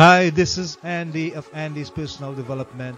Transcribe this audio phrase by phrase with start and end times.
[0.00, 2.96] Hi, this is Andy of Andy's Personal Development,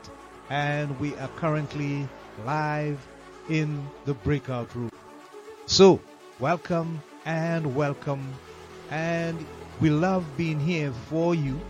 [0.51, 2.09] and we are currently
[2.47, 3.05] live
[3.49, 4.93] in the breakout room.
[5.67, 5.99] So,
[6.39, 8.33] welcome and welcome,
[8.93, 9.45] and
[9.81, 11.61] we love being here for you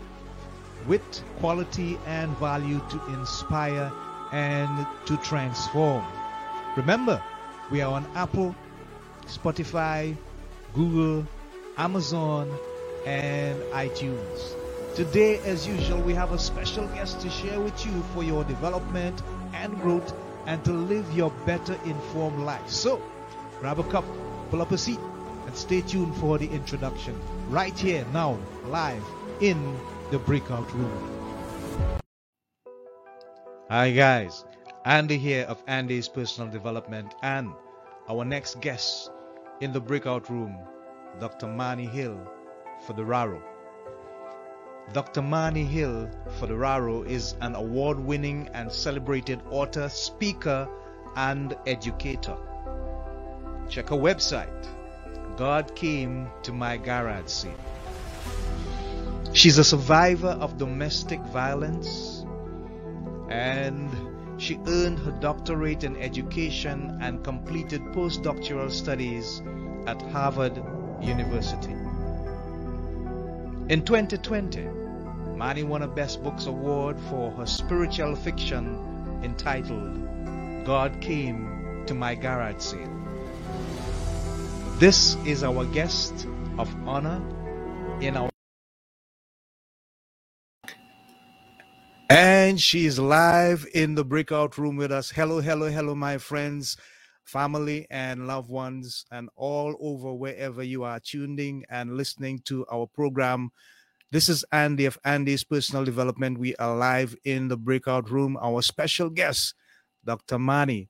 [0.85, 1.01] with
[1.39, 3.91] quality and value to inspire
[4.31, 6.05] and to transform.
[6.77, 7.19] Remember,
[7.71, 8.55] we are on Apple,
[9.25, 10.15] Spotify,
[10.75, 11.25] Google,
[11.79, 12.55] Amazon,
[13.07, 14.62] and iTunes.
[14.95, 19.23] Today, as usual, we have a special guest to share with you for your development
[19.55, 20.13] and growth
[20.45, 22.69] and to live your better informed life.
[22.69, 23.01] So,
[23.59, 24.05] grab a cup,
[24.51, 24.99] pull up a seat,
[25.47, 29.03] and stay tuned for the introduction right here, now, live
[29.39, 29.75] in
[30.11, 31.99] the breakout room.
[33.71, 34.45] Hi, guys.
[34.85, 37.51] Andy here of Andy's Personal Development, and
[38.07, 39.09] our next guest
[39.59, 40.55] in the breakout room,
[41.19, 41.47] Dr.
[41.47, 42.19] Manny Hill
[42.85, 43.41] for the RARO.
[44.91, 45.21] Dr.
[45.21, 50.67] Manny Hill for the RARO is an award winning and celebrated author, speaker,
[51.15, 52.35] and educator.
[53.69, 54.67] Check her website,
[55.37, 57.45] God Came to My Garage.
[59.33, 62.23] She's a survivor of domestic violence
[63.29, 63.89] and
[64.37, 69.41] she earned her doctorate in education and completed postdoctoral studies
[69.87, 70.61] at Harvard
[71.01, 71.82] University.
[73.69, 74.61] In 2020,
[75.37, 82.15] Manny won a Best Books Award for her spiritual fiction entitled God Came to My
[82.15, 83.07] Garage Sale.
[84.79, 86.27] This is our guest
[86.59, 87.21] of honor
[88.01, 88.29] in our
[92.09, 95.11] and she's live in the breakout room with us.
[95.11, 96.77] Hello, hello, hello, my friends,
[97.23, 102.87] family, and loved ones, and all over wherever you are tuning and listening to our
[102.87, 103.51] program.
[104.11, 106.37] This is Andy of Andy's Personal Development.
[106.37, 108.37] We are live in the breakout room.
[108.39, 109.55] Our special guest,
[110.05, 110.37] Dr.
[110.37, 110.89] Manny.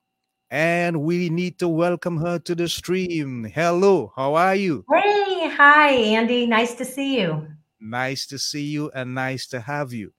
[0.51, 3.45] And we need to welcome her to the stream.
[3.45, 4.85] Hello, how are you?
[4.93, 6.45] Hey, hi, Andy.
[6.45, 7.47] Nice to see you.
[7.79, 10.13] Nice to see you and nice to have you.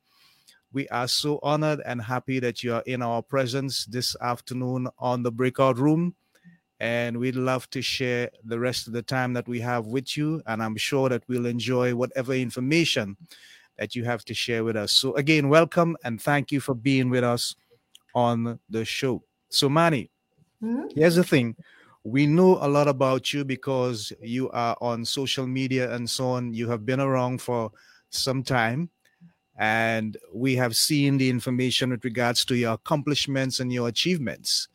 [0.74, 5.22] We are so honored and happy that you are in our presence this afternoon on
[5.22, 6.16] the breakout room.
[6.80, 10.42] And we'd love to share the rest of the time that we have with you.
[10.48, 13.16] And I'm sure that we'll enjoy whatever information
[13.78, 14.90] that you have to share with us.
[14.90, 17.54] So, again, welcome and thank you for being with us
[18.12, 19.22] on the show.
[19.50, 20.10] So, Manny,
[20.60, 20.88] mm-hmm.
[20.92, 21.54] here's the thing
[22.02, 26.52] we know a lot about you because you are on social media and so on.
[26.52, 27.70] You have been around for
[28.10, 28.90] some time
[29.56, 34.68] and we have seen the information with regards to your accomplishments and your achievements.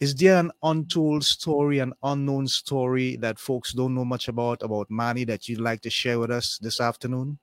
[0.00, 4.90] Is there an untold story, an unknown story that folks don't know much about about
[4.90, 7.38] Manny that you'd like to share with us this afternoon?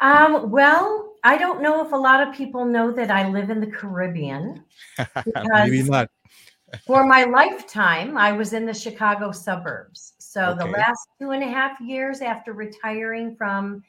[0.00, 3.60] Um, well, I don't know if a lot of people know that I live in
[3.60, 4.64] the Caribbean.
[5.52, 6.10] Maybe not.
[6.86, 10.14] for my lifetime, I was in the Chicago suburbs.
[10.18, 10.64] So okay.
[10.64, 13.82] the last two and a half years after retiring from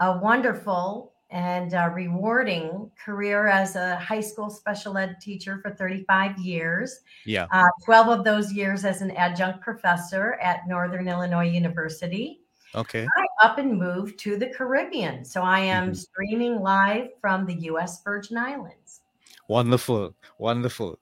[0.00, 6.38] a wonderful and uh, rewarding career as a high school special ed teacher for 35
[6.38, 7.00] years.
[7.26, 7.46] Yeah.
[7.52, 12.40] Uh, 12 of those years as an adjunct professor at Northern Illinois University.
[12.74, 13.06] Okay.
[13.16, 15.24] I up and moved to the Caribbean.
[15.24, 15.94] So I am mm-hmm.
[15.94, 19.02] streaming live from the US Virgin Islands.
[19.48, 20.14] Wonderful.
[20.38, 20.98] Wonderful.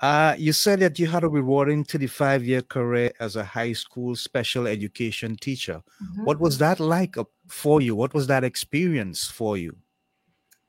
[0.00, 4.14] Uh, you said that you had a rewarding 35 year career as a high school
[4.14, 5.82] special education teacher.
[6.02, 6.24] Mm-hmm.
[6.24, 7.16] What was that like
[7.48, 7.96] for you?
[7.96, 9.74] What was that experience for you?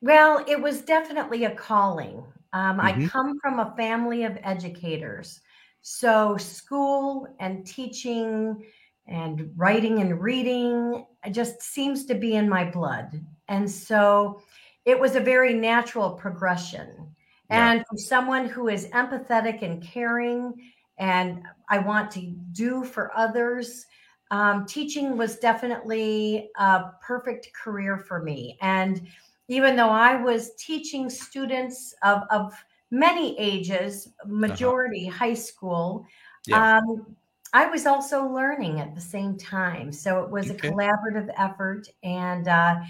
[0.02, 2.24] Well, it was definitely a calling.
[2.54, 3.06] Um, mm-hmm.
[3.06, 5.42] I come from a family of educators.
[5.82, 8.64] So, school and teaching
[9.08, 13.22] and writing and reading just seems to be in my blood.
[13.48, 14.42] And so,
[14.86, 17.16] it was a very natural progression.
[17.50, 17.72] Yeah.
[17.72, 20.54] And for someone who is empathetic and caring,
[20.98, 22.22] and I want to
[22.52, 23.86] do for others,
[24.32, 28.58] um, teaching was definitely a perfect career for me.
[28.62, 29.08] And
[29.48, 32.54] even though I was teaching students of, of
[32.92, 34.30] many ages, uh-huh.
[34.30, 35.18] majority uh-huh.
[35.18, 36.06] high school,
[36.48, 36.78] yeah.
[36.78, 37.16] um,
[37.54, 39.92] I was also learning at the same time.
[39.92, 40.68] So it was okay.
[40.68, 41.88] a collaborative effort.
[42.04, 42.82] And uh,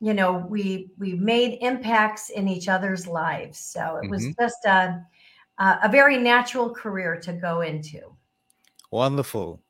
[0.00, 3.58] you know we we made impacts in each other's lives.
[3.58, 4.42] So it was mm-hmm.
[4.42, 5.04] just a
[5.58, 8.00] a very natural career to go into.
[8.90, 9.60] Wonderful.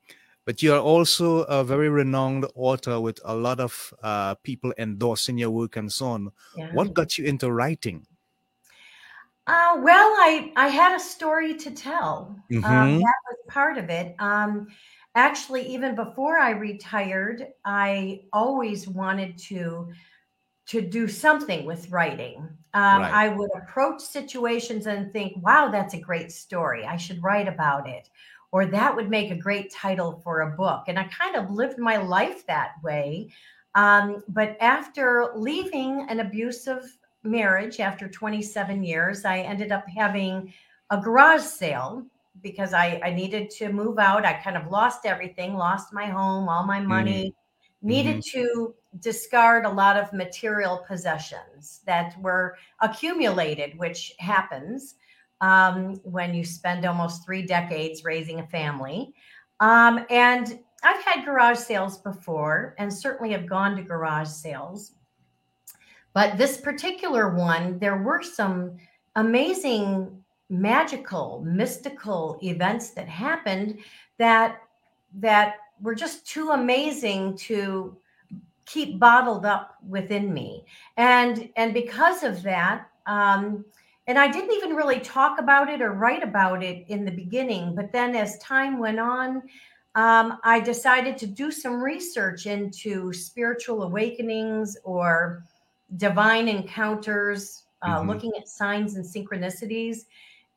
[0.47, 5.37] But you are also a very renowned author with a lot of uh, people endorsing
[5.37, 6.33] your work and so on.
[6.57, 6.73] Yeah.
[6.73, 8.07] what got you into writing?
[9.47, 12.37] Uh, well i i had a story to tell.
[12.55, 12.65] Um, mm-hmm.
[12.65, 14.15] um, that was part of it.
[14.21, 14.69] Um,
[15.17, 19.89] actually even before i retired i always wanted to
[20.71, 22.49] to do something with writing.
[22.75, 23.13] Um, right.
[23.13, 26.85] I would approach situations and think, wow, that's a great story.
[26.85, 28.09] I should write about it.
[28.53, 30.85] Or that would make a great title for a book.
[30.87, 33.33] And I kind of lived my life that way.
[33.75, 40.55] Um, but after leaving an abusive marriage after 27 years, I ended up having
[40.91, 42.07] a garage sale
[42.43, 44.25] because I, I needed to move out.
[44.25, 47.89] I kind of lost everything, lost my home, all my money, mm-hmm.
[47.89, 48.39] needed mm-hmm.
[48.39, 54.97] to discard a lot of material possessions that were accumulated, which happens
[55.41, 59.15] um, when you spend almost three decades raising a family.
[59.61, 64.93] Um, and I've had garage sales before and certainly have gone to garage sales.
[66.13, 68.77] But this particular one, there were some
[69.15, 73.79] amazing, magical, mystical events that happened
[74.19, 74.63] that
[75.15, 77.97] that were just too amazing to
[78.67, 80.65] keep bottled up within me.
[80.97, 83.65] And and because of that, um,
[84.07, 87.75] and I didn't even really talk about it or write about it in the beginning,
[87.75, 89.43] but then as time went on,
[89.95, 95.45] um, I decided to do some research into spiritual awakenings or
[95.97, 98.09] divine encounters, uh, mm-hmm.
[98.09, 100.07] looking at signs and synchronicities.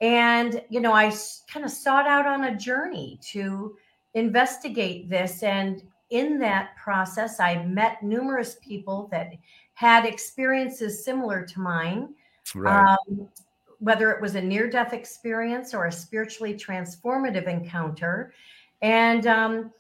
[0.02, 1.14] And, you know, I
[1.48, 3.76] kind of sought out on a journey to
[4.14, 5.42] investigate this.
[5.44, 5.82] And
[6.14, 9.34] in that process, I met numerous people that
[9.74, 12.14] had experiences similar to mine.
[12.54, 12.98] Right.
[13.10, 13.28] Um,
[13.80, 18.34] whether it was a near death experience or a spiritually transformative encounter.
[18.82, 19.72] And um,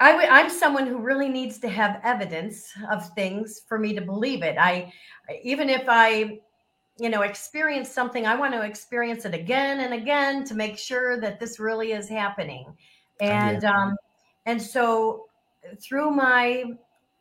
[0.00, 4.00] i w- I'm someone who really needs to have evidence of things for me to
[4.00, 4.56] believe it.
[4.58, 4.90] I,
[5.42, 6.38] even if I,
[6.98, 11.20] you know, experience something, I want to experience it again and again to make sure
[11.20, 12.72] that this really is happening.
[13.20, 13.70] And, yeah.
[13.70, 13.96] um,
[14.46, 15.26] and so
[15.80, 16.64] through my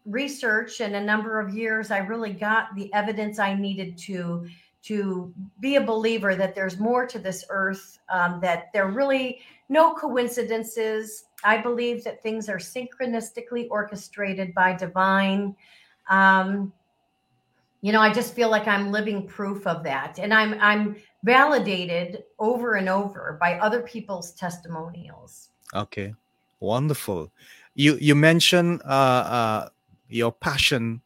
[0.05, 4.47] research and a number of years, I really got the evidence I needed to
[4.81, 9.93] to be a believer that there's more to this earth, um, that there really no
[9.93, 11.25] coincidences.
[11.43, 15.55] I believe that things are synchronistically orchestrated by divine.
[16.09, 16.71] Um,
[17.81, 22.23] you know, I just feel like I'm living proof of that, and I'm I'm validated
[22.37, 25.49] over and over by other people's testimonials.
[25.73, 26.13] Okay,
[26.59, 27.31] wonderful.
[27.79, 29.69] You you mentioned uh, uh,
[30.09, 30.99] your passion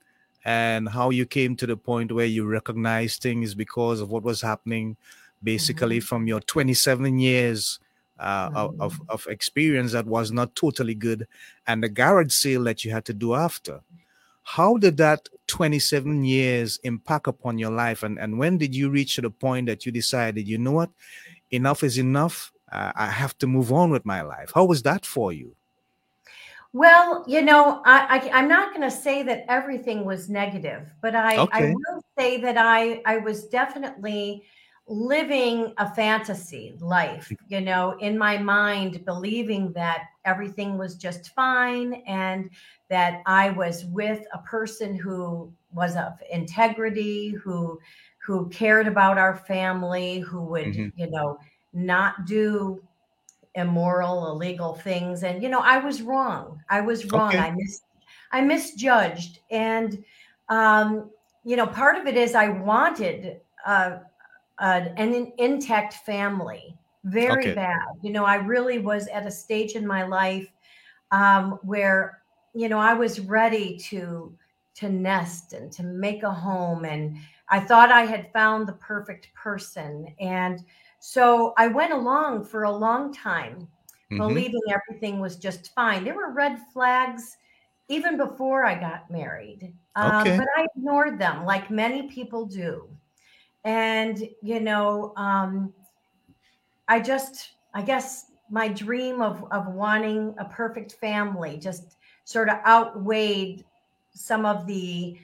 [0.44, 4.42] and how you came to the point where you recognized things because of what was
[4.42, 4.98] happening,
[5.44, 6.08] basically mm-hmm.
[6.08, 7.80] from your 27 years
[8.18, 11.28] uh, of, of, of experience that was not totally good
[11.68, 13.80] and the garage sale that you had to do after.
[14.42, 18.02] How did that 27 years impact upon your life?
[18.02, 20.90] And, and when did you reach to the point that you decided, you know what,
[21.52, 22.52] enough is enough?
[22.72, 24.52] Uh, I have to move on with my life.
[24.56, 25.56] How was that for you?
[26.74, 31.16] Well, you know, I, I am not going to say that everything was negative, but
[31.16, 31.70] I okay.
[31.70, 34.44] I will say that I I was definitely
[34.88, 42.04] living a fantasy life, you know, in my mind, believing that everything was just fine
[42.08, 42.50] and
[42.90, 47.80] that I was with a person who was of integrity, who
[48.18, 51.00] who cared about our family, who would, mm-hmm.
[51.00, 51.38] you know,
[51.74, 52.82] not do
[53.56, 55.24] immoral, illegal things.
[55.24, 56.62] And you know, I was wrong.
[56.70, 57.30] I was wrong.
[57.30, 57.40] Okay.
[57.40, 57.82] I mis
[58.32, 59.40] I misjudged.
[59.52, 60.04] And
[60.50, 61.10] um,
[61.44, 63.98] you know, part of it is I wanted uh,
[64.60, 67.54] uh, an intact family very okay.
[67.54, 67.86] bad.
[68.02, 70.48] You know, I really was at a stage in my life
[71.12, 72.22] um, where,
[72.54, 74.36] you know, I was ready to
[74.76, 77.18] to nest and to make a home, and
[77.50, 80.08] I thought I had found the perfect person.
[80.20, 80.64] And
[81.06, 84.18] so I went along for a long time, mm-hmm.
[84.18, 86.06] believing everything was just fine.
[86.06, 87.36] There were red flags
[87.90, 90.38] even before I got married, um, okay.
[90.38, 92.88] but I ignored them like many people do
[93.64, 95.74] and you know um
[96.88, 101.96] i just i guess my dream of of wanting a perfect family just
[102.26, 103.64] sort of outweighed
[104.14, 105.18] some of the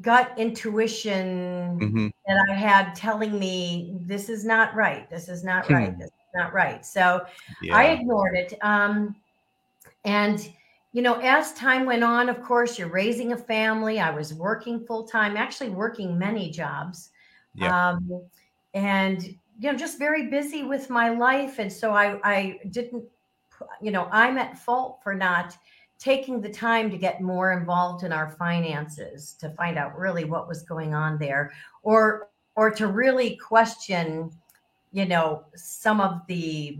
[0.00, 2.08] gut intuition mm-hmm.
[2.26, 5.74] that i had telling me this is not right this is not hmm.
[5.74, 7.24] right this is not right so
[7.62, 7.76] yeah.
[7.76, 9.14] i ignored it um
[10.04, 10.50] and
[10.92, 14.84] you know as time went on of course you're raising a family i was working
[14.86, 17.10] full time actually working many jobs
[17.54, 17.90] yeah.
[17.90, 18.22] Um,
[18.74, 23.04] and you know, just very busy with my life, and so I I didn't,
[23.80, 25.56] you know, I'm at fault for not
[26.02, 30.48] taking the time to get more involved in our finances to find out really what
[30.48, 34.30] was going on there, or or to really question,
[34.90, 36.78] you know, some of the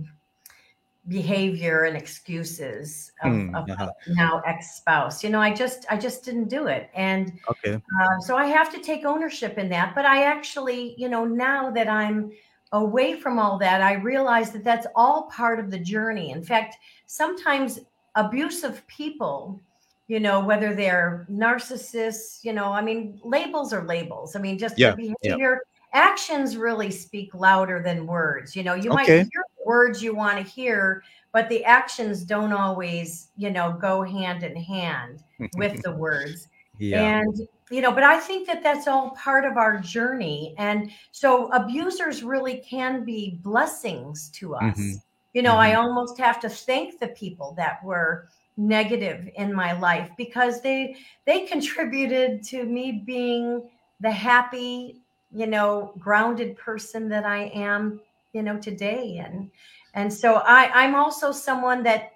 [1.09, 3.91] behavior and excuses of, mm, of uh-huh.
[4.09, 5.25] now ex-spouse.
[5.25, 6.91] You know i just i just didn't do it.
[6.95, 7.75] And okay.
[7.75, 9.95] uh, so i have to take ownership in that.
[9.95, 12.31] But i actually you know now that i'm
[12.73, 16.31] away from all that i realize that that's all part of the journey.
[16.31, 16.77] In fact
[17.07, 17.81] sometimes
[18.15, 19.61] abusive people
[20.09, 24.79] you know whether they're narcissists you know i mean labels are labels i mean just
[24.79, 25.57] yeah, behavior yeah.
[25.93, 28.95] actions really speak louder than words you know you okay.
[28.95, 31.03] might hear words you want to hear
[31.33, 35.23] but the actions don't always you know go hand in hand
[35.57, 37.21] with the words yeah.
[37.21, 41.51] and you know but i think that that's all part of our journey and so
[41.53, 44.97] abusers really can be blessings to us mm-hmm.
[45.33, 45.61] You know mm-hmm.
[45.61, 50.97] i almost have to thank the people that were negative in my life because they
[51.25, 53.63] they contributed to me being
[54.01, 55.01] the happy
[55.35, 58.01] you know grounded person that i am
[58.33, 59.51] you know today and
[59.95, 62.13] and so i i'm also someone that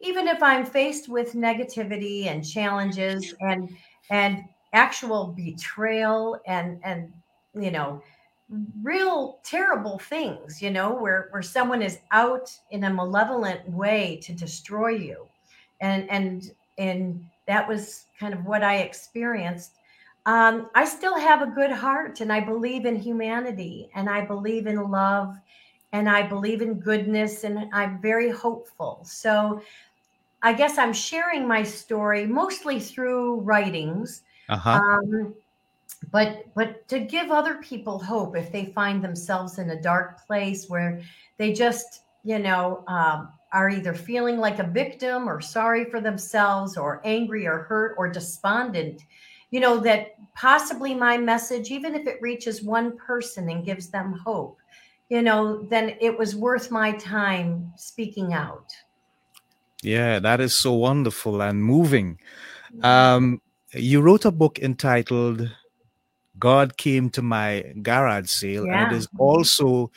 [0.00, 3.68] even if i'm faced with negativity and challenges and
[4.10, 7.12] and actual betrayal and and
[7.54, 8.02] you know
[8.82, 14.32] real terrible things you know where where someone is out in a malevolent way to
[14.32, 15.26] destroy you
[15.80, 19.74] and and and that was kind of what i experienced
[20.26, 24.66] um, I still have a good heart and I believe in humanity and I believe
[24.66, 25.36] in love
[25.92, 29.00] and I believe in goodness and I'm very hopeful.
[29.04, 29.62] So
[30.42, 34.22] I guess I'm sharing my story mostly through writings.
[34.48, 34.80] Uh-huh.
[34.82, 35.34] Um,
[36.10, 40.68] but but to give other people hope if they find themselves in a dark place
[40.68, 41.00] where
[41.38, 46.76] they just you know um, are either feeling like a victim or sorry for themselves
[46.76, 49.02] or angry or hurt or despondent
[49.50, 54.12] you know, that possibly my message, even if it reaches one person and gives them
[54.24, 54.58] hope,
[55.08, 58.72] you know, then it was worth my time speaking out.
[59.82, 62.20] Yeah, that is so wonderful and moving.
[62.82, 63.40] Um,
[63.72, 65.50] you wrote a book entitled
[66.40, 68.84] God Came to My Garage Sale, yeah.
[68.84, 69.92] and it is also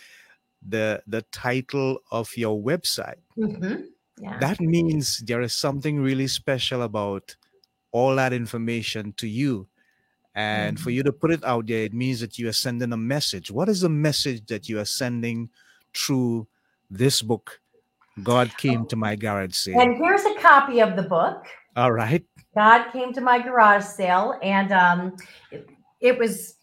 [0.68, 3.22] the the title of your website.
[3.38, 3.86] Mm-hmm.
[4.22, 4.38] Yeah.
[4.40, 7.36] That means there is something really special about
[7.92, 9.68] all that information to you.
[10.36, 10.84] And mm-hmm.
[10.84, 13.52] for you to put it out there, it means that you are sending a message.
[13.52, 15.50] What is the message that you are sending
[15.96, 16.48] through
[16.90, 17.60] this book?
[18.22, 19.80] God came to my garage sale.
[19.80, 21.46] And here's a copy of the book.
[21.76, 22.24] All right.
[22.56, 25.18] God came to my garage sale, and um,
[26.04, 26.56] it, was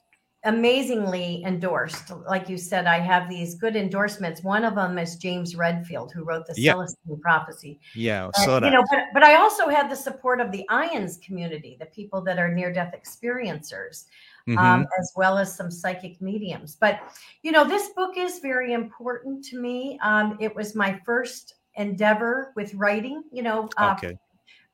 [0.45, 2.11] amazingly endorsed.
[2.27, 4.43] Like you said, I have these good endorsements.
[4.43, 6.77] One of them is James Redfield, who wrote the yep.
[6.77, 7.81] Celestine Prophecy.
[7.95, 11.21] Yeah, so uh, you know, but, but I also had the support of the IANDS
[11.23, 14.07] community, the people that are near-death experiencers.
[14.49, 14.67] Um, mm-hmm.
[14.67, 16.75] Um, as well as some psychic mediums.
[16.81, 16.99] But,
[17.43, 19.99] you know, this book is very important to me.
[20.03, 24.17] Um, it was my first endeavor with writing, you know, uh, okay.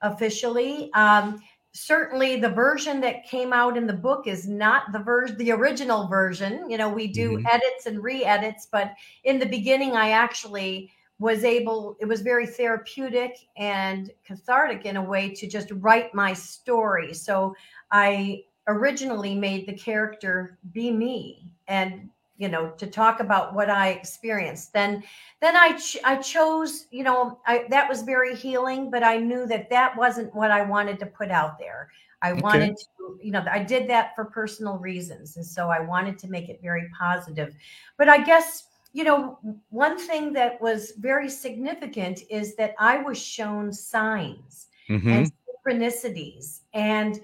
[0.02, 0.90] officially.
[0.94, 1.42] Um,
[1.76, 6.08] certainly the version that came out in the book is not the version the original
[6.08, 7.46] version you know we do mm-hmm.
[7.46, 13.36] edits and re-edits but in the beginning i actually was able it was very therapeutic
[13.58, 17.54] and cathartic in a way to just write my story so
[17.90, 23.88] i originally made the character be me and you know to talk about what i
[23.88, 25.02] experienced then
[25.40, 29.46] then i ch- i chose you know i that was very healing but i knew
[29.46, 31.90] that that wasn't what i wanted to put out there
[32.22, 32.40] i okay.
[32.40, 36.28] wanted to you know i did that for personal reasons and so i wanted to
[36.28, 37.54] make it very positive
[37.96, 39.38] but i guess you know
[39.70, 45.08] one thing that was very significant is that i was shown signs mm-hmm.
[45.08, 45.32] and
[45.66, 47.20] synchronicities and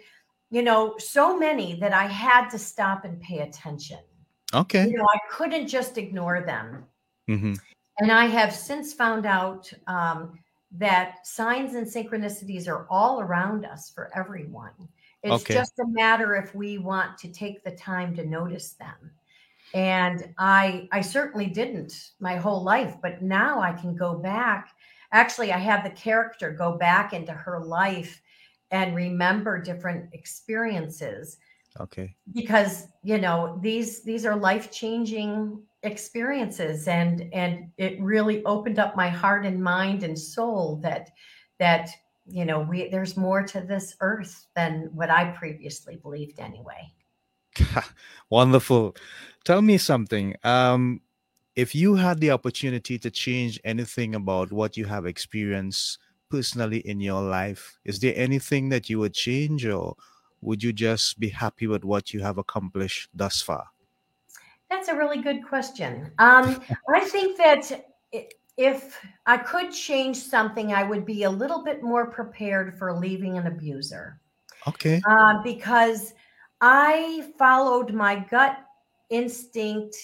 [0.50, 3.99] you know so many that i had to stop and pay attention
[4.54, 4.87] Okay.
[4.87, 6.85] You know, I couldn't just ignore them.
[7.28, 7.54] Mm-hmm.
[7.99, 10.38] And I have since found out um,
[10.73, 14.73] that signs and synchronicities are all around us for everyone.
[15.23, 15.54] It's okay.
[15.54, 19.12] just a matter if we want to take the time to notice them.
[19.75, 24.71] And I I certainly didn't my whole life, but now I can go back.
[25.12, 28.21] Actually, I have the character go back into her life
[28.71, 31.38] and remember different experiences
[31.81, 32.14] okay.
[32.33, 38.97] Because you know these these are life changing experiences and and it really opened up
[38.97, 41.11] my heart and mind and soul that
[41.59, 41.88] that
[42.26, 46.93] you know we there's more to this earth than what i previously believed anyway.
[48.31, 48.97] Wonderful.
[49.45, 51.00] Tell me something um
[51.57, 55.99] if you had the opportunity to change anything about what you have experienced
[56.31, 59.95] personally in your life is there anything that you would change or
[60.42, 63.66] would you just be happy with what you have accomplished thus far?
[64.68, 66.11] That's a really good question.
[66.18, 67.87] Um, I think that
[68.56, 73.38] if I could change something, I would be a little bit more prepared for leaving
[73.38, 74.20] an abuser.
[74.66, 75.00] Okay.
[75.08, 76.14] Uh, because
[76.61, 78.58] I followed my gut
[79.11, 79.96] instinct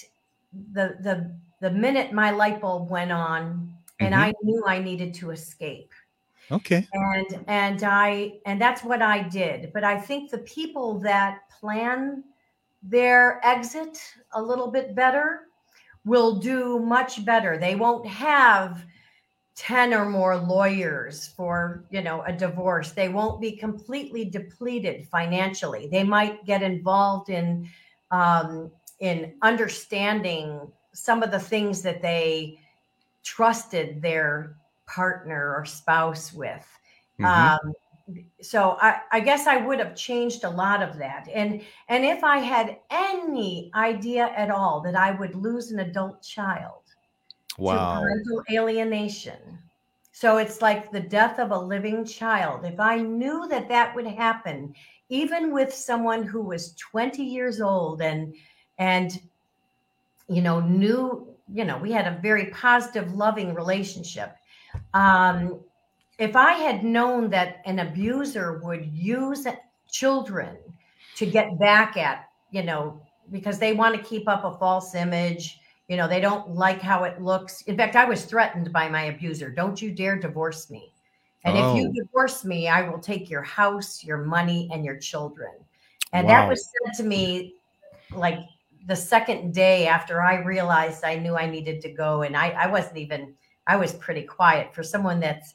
[0.73, 4.18] the the the minute my light bulb went on, and Mhm.
[4.18, 5.92] I knew I needed to escape.
[6.50, 6.87] Okay.
[6.93, 9.73] And and I and that's what I did.
[9.73, 12.25] But I think the people that plan
[12.83, 13.99] their exit
[14.33, 15.49] a little bit better
[16.05, 17.59] will do much better.
[17.59, 18.85] They won't have
[19.57, 22.93] 10 or more lawyers for, you know, a divorce.
[22.93, 25.88] They won't be completely depleted financially.
[25.90, 27.69] They might get involved in
[28.11, 32.59] um, in understanding some of the things that they
[33.23, 34.57] trusted their
[34.88, 36.66] partner or spouse with.
[37.21, 37.26] Mhm.
[37.26, 37.75] Um,
[38.40, 41.28] so I, I guess I would have changed a lot of that.
[41.33, 46.23] And and if I had any idea at all that I would lose an adult
[46.23, 46.83] child
[47.50, 48.00] to wow.
[48.00, 49.59] parental alienation.
[50.12, 52.64] So it's like the death of a living child.
[52.64, 54.75] If I knew that that would happen,
[55.11, 58.35] even with someone who was 20 years old and
[58.78, 59.21] and
[60.28, 64.37] you know knew you know we had a very positive loving relationship
[64.95, 65.61] um
[66.18, 69.47] if i had known that an abuser would use
[69.90, 70.57] children
[71.14, 75.61] to get back at you know because they want to keep up a false image
[75.88, 79.04] you know they don't like how it looks in fact i was threatened by my
[79.04, 80.92] abuser don't you dare divorce me
[81.45, 81.92] and if you Oh.
[81.92, 85.52] divorce me i will take your house your money and your children
[86.12, 87.54] and that was said to me
[88.16, 88.38] like
[88.87, 92.22] the second day after I realized I knew I needed to go.
[92.22, 93.35] And I, I wasn't even,
[93.68, 95.54] I was pretty quiet for someone that's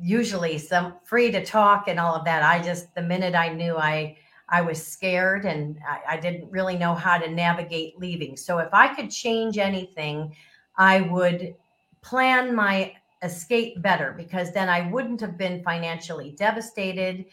[0.00, 2.42] usually some free to talk and all of that.
[2.42, 4.16] I just, the minute I knew I,
[4.48, 8.36] I was scared and I, I didn't really know how to navigate leaving.
[8.36, 10.34] So if I could change anything,
[10.76, 11.54] I would
[12.00, 17.26] plan my escape better because then I wouldn't have been financially devastated.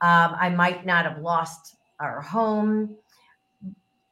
[0.00, 2.96] Um, I might not have lost our home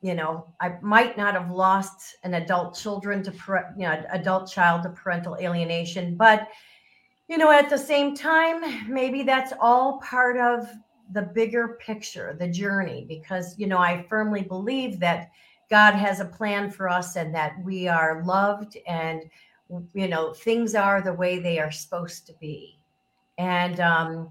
[0.04, 3.32] you know i might not have lost an adult children to
[3.78, 6.48] you know adult child to parental alienation but
[7.26, 10.68] you know at the same time maybe that's all part of
[11.12, 15.30] the bigger picture the journey because you know i firmly believe that
[15.70, 19.22] god has a plan for us and that we are loved and
[19.94, 22.78] you know things are the way they are supposed to be.
[23.38, 24.28] And um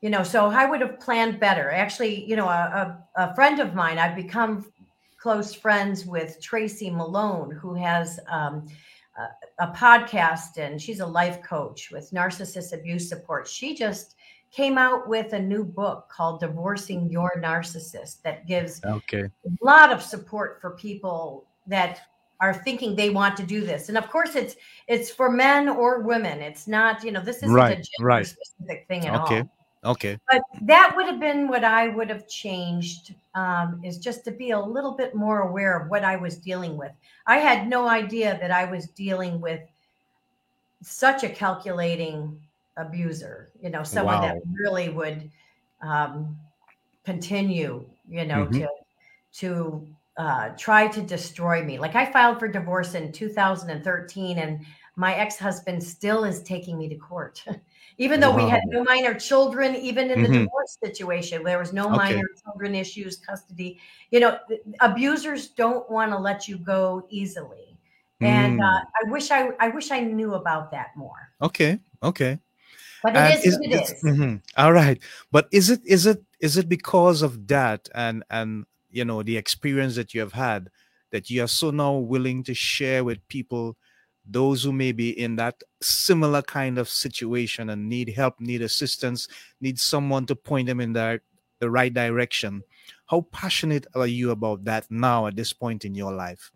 [0.00, 1.70] you know so i would have planned better.
[1.70, 4.72] Actually you know a, a, a friend of mine i've become
[5.20, 8.66] close friends with tracy malone who has um,
[9.58, 14.16] a, a podcast and she's a life coach with narcissist abuse support she just
[14.50, 19.24] came out with a new book called divorcing your narcissist that gives Okay.
[19.24, 22.00] a lot of support for people that
[22.40, 24.56] are thinking they want to do this and of course it's
[24.88, 28.26] it's for men or women it's not you know this isn't a gender right.
[28.26, 29.40] specific thing at Okay.
[29.40, 29.50] all
[29.84, 30.18] Okay.
[30.30, 34.50] but that would have been what I would have changed um, is just to be
[34.50, 36.92] a little bit more aware of what I was dealing with.
[37.26, 39.60] I had no idea that I was dealing with
[40.82, 42.40] such a calculating
[42.76, 45.30] abuser, you know, someone that really would
[45.82, 46.38] um,
[47.04, 48.52] continue, you know, Mhm.
[48.52, 48.68] to
[49.32, 49.88] to
[50.18, 51.78] uh, try to destroy me.
[51.78, 54.64] Like I filed for divorce in 2013, and
[54.96, 57.44] my ex husband still is taking me to court.
[58.00, 60.44] even though we had no minor children, even in the Mhm.
[60.44, 62.16] divorce situation, there was no Okay.
[62.16, 63.78] minor children issues, custody.
[64.10, 64.38] You know,
[64.80, 67.76] abusers don't want to let you go easily.
[68.22, 68.64] And Mm.
[68.64, 71.28] uh, I wish I, I wish I knew about that more.
[71.42, 71.78] Okay.
[72.02, 72.38] Okay.
[73.02, 73.94] But it And is what it is.
[74.02, 74.42] mhm.
[74.56, 74.98] All right.
[75.30, 79.36] But is it is it is it because of that and and you know the
[79.36, 80.70] experience that you have had
[81.12, 83.76] that you are so now willing to share with people
[84.24, 89.28] those who may be in that similar kind of situation and need help, need assistance,
[89.60, 91.20] need someone to point them in the,
[91.58, 92.62] the right direction.
[93.06, 96.52] How passionate are you about that now at this point in your life?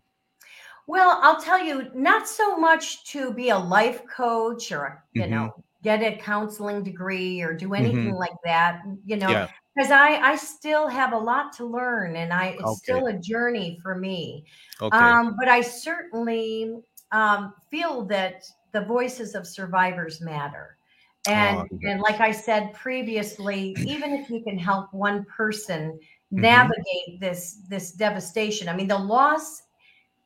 [0.87, 5.31] Well, I'll tell you, not so much to be a life coach or, you Mhm.
[5.31, 9.47] know, get a counseling degree or do anything like that, you know, Yeah.
[9.75, 12.77] because I, I still have a lot to learn and I, it's Okay.
[12.77, 14.45] still a journey for me.
[14.81, 14.95] Okay.
[14.97, 16.75] Um, but I certainly
[17.15, 20.77] um, feel that the voices of survivors matter.
[21.25, 25.99] And, Oh, and like I said previously, even if you can help one person
[26.37, 26.41] Mm-hmm.
[26.41, 29.63] navigate this this devastation, I mean the loss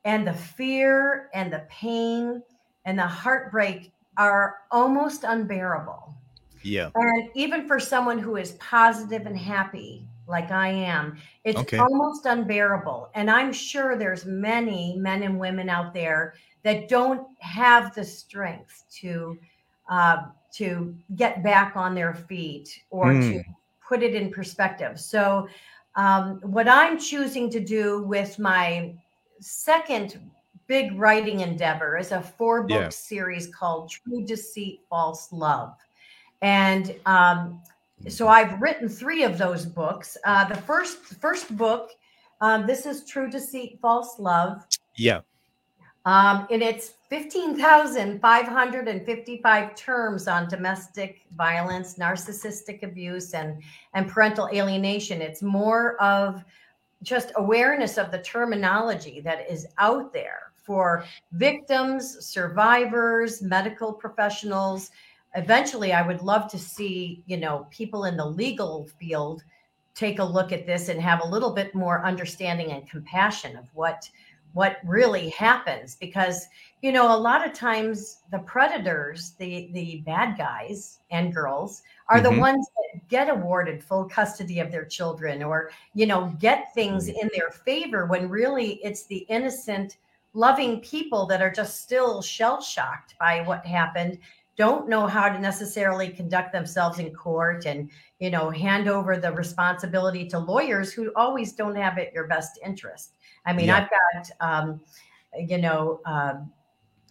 [0.04, 2.42] and the fear and the pain
[2.84, 6.14] and the heartbreak are almost unbearable.
[6.62, 6.90] yeah.
[6.94, 11.78] And even for someone who is positive and happy like I am, it's okay.
[11.78, 13.10] almost unbearable.
[13.14, 18.84] And I'm sure there's many men and women out there that don't have the strength
[19.00, 19.38] to
[19.88, 23.32] uh, to get back on their feet or mm.
[23.32, 23.44] to
[23.86, 24.98] put it in perspective.
[24.98, 25.48] So,
[25.96, 28.94] um, what I'm choosing to do with my
[29.40, 30.20] second
[30.66, 32.88] big writing endeavor is a four book yeah.
[32.90, 35.74] series called True Deceit, False Love.
[36.42, 37.60] And um,
[38.08, 40.16] so I've written three of those books.
[40.24, 41.90] Uh, the first first book,
[42.40, 44.64] um, this is True Deceit, False Love.
[44.94, 45.20] Yeah.
[46.10, 53.62] Um, and it's 15,555 terms on domestic violence, narcissistic abuse, and,
[53.94, 55.22] and parental alienation.
[55.22, 56.42] It's more of
[57.04, 64.90] just awareness of the terminology that is out there for victims, survivors, medical professionals.
[65.36, 69.44] Eventually, I would love to see, you know, people in the legal field
[69.94, 73.68] take a look at this and have a little bit more understanding and compassion of
[73.74, 74.10] what
[74.52, 76.46] what really happens because
[76.82, 82.18] you know a lot of times the predators the the bad guys and girls are
[82.18, 82.34] mm-hmm.
[82.34, 87.08] the ones that get awarded full custody of their children or you know get things
[87.08, 89.98] in their favor when really it's the innocent
[90.32, 94.18] loving people that are just still shell shocked by what happened
[94.60, 99.32] don't know how to necessarily conduct themselves in court and you know hand over the
[99.32, 103.14] responsibility to lawyers who always don't have it your best interest
[103.46, 103.78] I mean, yeah.
[103.78, 104.80] I've got, um,
[105.36, 106.50] you know, um,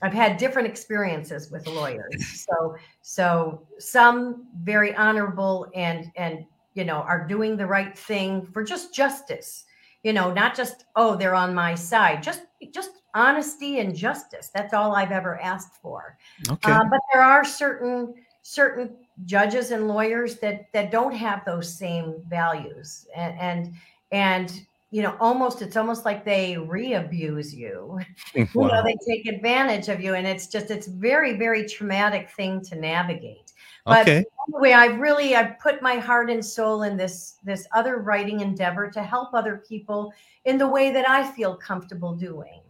[0.01, 2.15] I've had different experiences with lawyers.
[2.49, 8.63] So, so some very honorable and and you know are doing the right thing for
[8.63, 9.65] just justice.
[10.03, 12.23] You know, not just oh they're on my side.
[12.23, 14.50] Just just honesty and justice.
[14.54, 16.17] That's all I've ever asked for.
[16.50, 16.72] Okay.
[16.72, 18.95] Uh, but there are certain certain
[19.26, 23.74] judges and lawyers that that don't have those same values and and
[24.12, 28.00] and you know almost it's almost like they re-abuse you
[28.36, 28.45] wow.
[28.65, 32.62] you know they take advantage of you and it's just it's very very traumatic thing
[32.62, 33.52] to navigate
[33.86, 34.24] but okay.
[34.48, 38.89] anyway I've really I've put my heart and soul in this this other writing endeavor
[38.89, 40.13] to help other people
[40.45, 42.62] in the way that i feel comfortable doing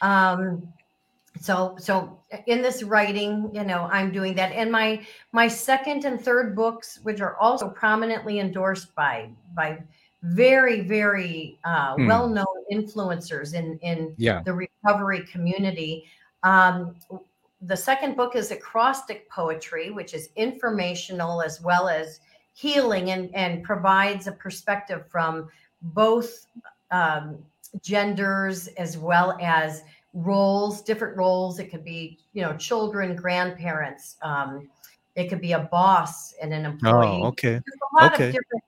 [0.00, 0.66] um
[1.40, 6.20] so so in this writing you know i'm doing that and my my second and
[6.20, 9.78] third books which are also prominently endorsed by by
[10.22, 12.06] very very uh, hmm.
[12.06, 14.42] well-known influencers in in yeah.
[14.44, 16.04] the recovery community
[16.42, 16.96] um,
[17.62, 22.20] the second book is acrostic poetry which is informational as well as
[22.54, 25.48] healing and and provides a perspective from
[25.82, 26.46] both
[26.90, 27.38] um,
[27.82, 29.82] genders as well as
[30.14, 34.68] roles different roles it could be you know children grandparents um,
[35.14, 37.62] it could be a boss and an employee oh okay There's
[37.92, 38.28] a lot okay.
[38.28, 38.64] of different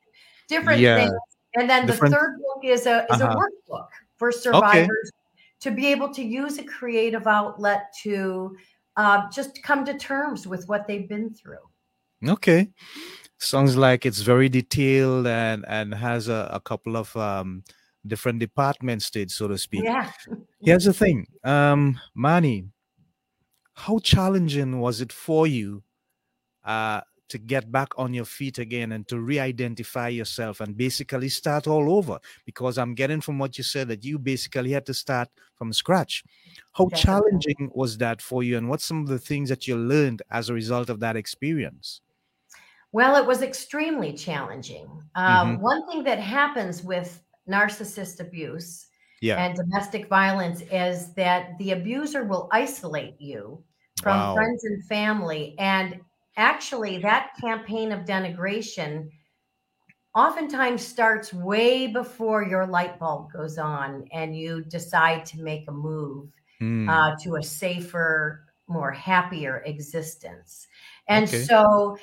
[0.49, 0.97] different yeah.
[0.99, 1.19] things
[1.57, 3.35] and then the third book is a is uh-huh.
[3.35, 5.43] a workbook for survivors okay.
[5.61, 8.57] to be able to use a creative outlet to
[8.97, 11.65] uh, just come to terms with what they've been through.
[12.27, 12.69] Okay,
[13.39, 17.63] sounds like it's very detailed and and has a, a couple of um,
[18.07, 19.85] different departments it, so to speak.
[19.85, 20.11] Yeah.
[20.61, 22.65] Here's the thing, um, Mani,
[23.75, 25.83] how challenging was it for you
[26.65, 31.67] uh, to get back on your feet again and to re-identify yourself and basically start
[31.67, 35.29] all over because i'm getting from what you said that you basically had to start
[35.55, 36.25] from scratch
[36.73, 37.05] how Definitely.
[37.05, 40.49] challenging was that for you and what's some of the things that you learned as
[40.49, 42.01] a result of that experience
[42.93, 45.63] well it was extremely challenging um, mm-hmm.
[45.63, 48.89] one thing that happens with narcissist abuse
[49.21, 49.45] yeah.
[49.45, 53.63] and domestic violence is that the abuser will isolate you
[54.03, 54.35] from wow.
[54.35, 56.01] friends and family and
[56.37, 59.09] actually that campaign of denigration
[60.15, 65.73] oftentimes starts way before your light bulb goes on and you decide to make a
[65.73, 66.29] move
[66.61, 66.89] mm.
[66.89, 70.67] uh, to a safer more happier existence
[71.09, 71.43] and okay.
[71.43, 71.97] so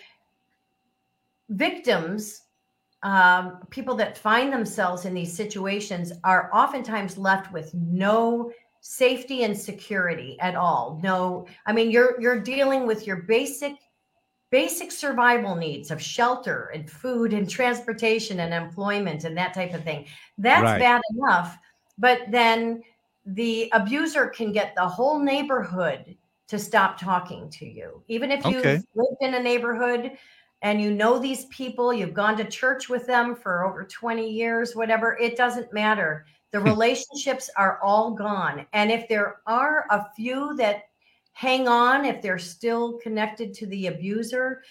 [1.49, 2.41] victims
[3.05, 9.57] um, people that find themselves in these situations are oftentimes left with no safety and
[9.57, 13.73] security at all no i mean you're you're dealing with your basic
[14.55, 19.83] basic survival needs of shelter and food and transportation and employment and that type of
[19.83, 20.05] thing.
[20.37, 20.79] That's right.
[20.79, 21.57] bad enough.
[21.97, 22.81] But then
[23.25, 26.15] the abuser can get the whole neighborhood
[26.47, 28.01] to stop talking to you.
[28.07, 28.79] Even if you've okay.
[28.95, 30.11] lived in a neighborhood
[30.65, 34.75] and you know these people, you've gone to church with them for over 20 years,
[34.75, 36.25] whatever, it doesn't matter.
[36.49, 36.65] The hmm.
[36.65, 38.65] relationships are all gone.
[38.73, 40.85] And if there are a few that
[41.33, 44.63] hang on if they're still connected to the abuser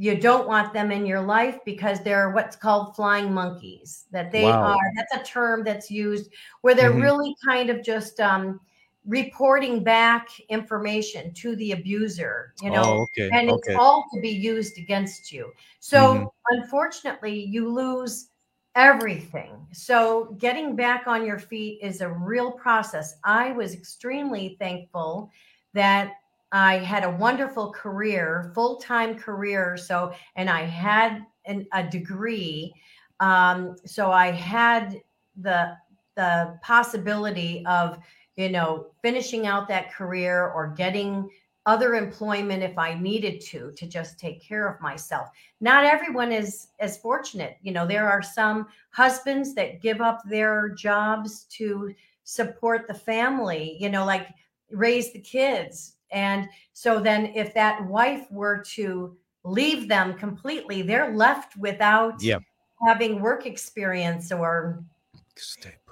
[0.00, 4.44] you don't want them in your life because they're what's called flying monkeys that they
[4.44, 4.76] wow.
[4.76, 7.02] are that's a term that's used where they're mm-hmm.
[7.02, 8.60] really kind of just um,
[9.08, 13.30] reporting back information to the abuser you know oh, okay.
[13.32, 13.74] and it's okay.
[13.74, 16.24] all to be used against you so mm-hmm.
[16.50, 18.28] unfortunately you lose
[18.76, 25.30] everything so getting back on your feet is a real process i was extremely thankful
[25.72, 26.12] that
[26.50, 29.76] I had a wonderful career, full time career.
[29.76, 32.72] So, and I had an, a degree.
[33.20, 35.00] Um, so I had
[35.36, 35.76] the
[36.16, 37.98] the possibility of
[38.38, 41.28] you know finishing out that career or getting
[41.66, 45.28] other employment if I needed to to just take care of myself.
[45.60, 47.58] Not everyone is as fortunate.
[47.60, 53.76] You know, there are some husbands that give up their jobs to support the family,
[53.78, 54.28] you know, like
[54.70, 61.14] raise the kids and so then if that wife were to leave them completely, they're
[61.14, 62.38] left without yeah.
[62.86, 64.82] having work experience or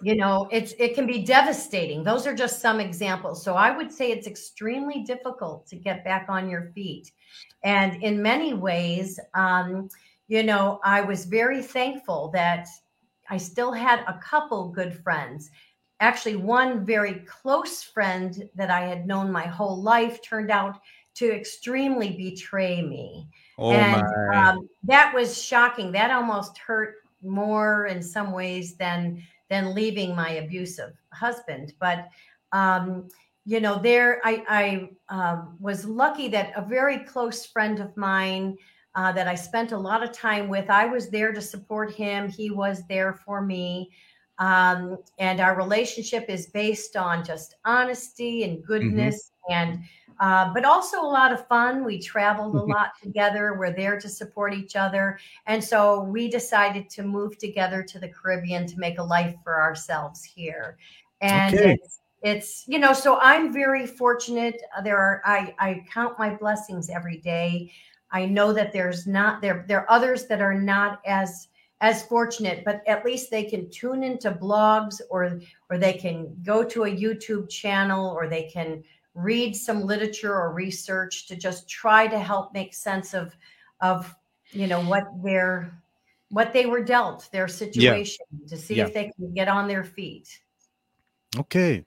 [0.03, 2.03] you know it's it can be devastating.
[2.03, 3.43] Those are just some examples.
[3.43, 7.13] So i would say it's extremely difficult to get back on your feet.
[7.65, 9.89] And in many ways um,
[10.29, 12.67] you know i was very thankful that
[13.31, 15.51] i still had a couple good friends.
[16.01, 20.79] Actually one very close friend that I had known my whole life turned out
[21.15, 23.27] to extremely betray me.
[23.59, 24.03] Oh and
[24.35, 25.91] um, that was shocking.
[25.93, 31.73] That almost hurt more in some ways than than leaving my abusive husband.
[31.81, 32.09] But
[32.53, 33.09] um,
[33.45, 38.57] you know, there I, I um, was lucky that a very close friend of mine
[38.97, 42.29] uh, that I spent a lot of time with, I was there to support him.
[42.29, 43.91] He was there for me.
[44.39, 48.67] Um, and our relationship is based on just honesty and mm-hmm.
[48.67, 49.71] goodness mm-hmm.
[49.71, 49.85] and
[50.21, 51.85] uh, but also a lot of fun.
[51.85, 53.57] We traveled a lot together.
[53.59, 55.19] We're there to support each other.
[55.47, 59.61] And so we decided to move together to the Caribbean to make a life for
[59.61, 60.79] ourselves here.
[61.21, 61.73] And okay.
[61.73, 64.61] it's, it's, you know, so I'm very fortunate.
[64.85, 67.71] There are, I, I count my blessings every day.
[68.11, 71.49] I know that there's not, there, there are others that are not as,
[71.83, 76.65] as fortunate, but at least they can tune into blogs or or they can go
[76.65, 78.83] to a YouTube channel or they can
[79.17, 83.35] read some literature or research to just try to help make sense of
[83.81, 84.15] of
[84.53, 85.83] you know what their
[86.29, 88.49] what they were dealt their situation yeah.
[88.49, 88.85] to see yeah.
[88.85, 90.41] if they can get on their feet.
[91.39, 91.85] Okay.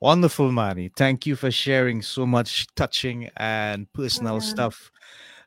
[0.00, 0.90] Wonderful, Manny.
[0.96, 4.40] Thank you for sharing so much touching and personal yeah.
[4.40, 4.92] stuff.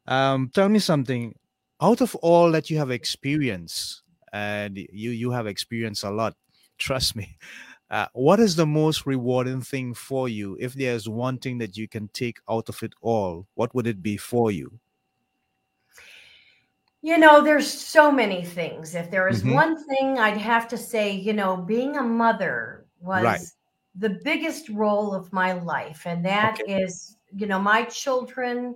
[0.08, 1.36] Um, tell me something
[1.82, 4.04] out of all that you have experienced
[4.34, 6.36] and you you have experienced a lot
[6.78, 7.38] trust me
[7.92, 11.88] uh, what is the most rewarding thing for you if there's one thing that you
[11.88, 14.72] can take out of it all what would it be for you
[17.02, 19.54] you know there's so many things if there is mm-hmm.
[19.54, 23.42] one thing i'd have to say you know being a mother was right.
[23.96, 26.82] the biggest role of my life and that okay.
[26.82, 28.76] is you know my children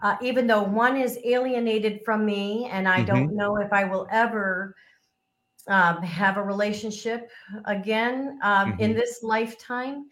[0.00, 3.06] uh, even though one is alienated from me and I mm-hmm.
[3.06, 4.76] don't know if I will ever
[5.68, 7.30] um, have a relationship
[7.66, 8.80] again um, mm-hmm.
[8.80, 10.06] in this lifetime.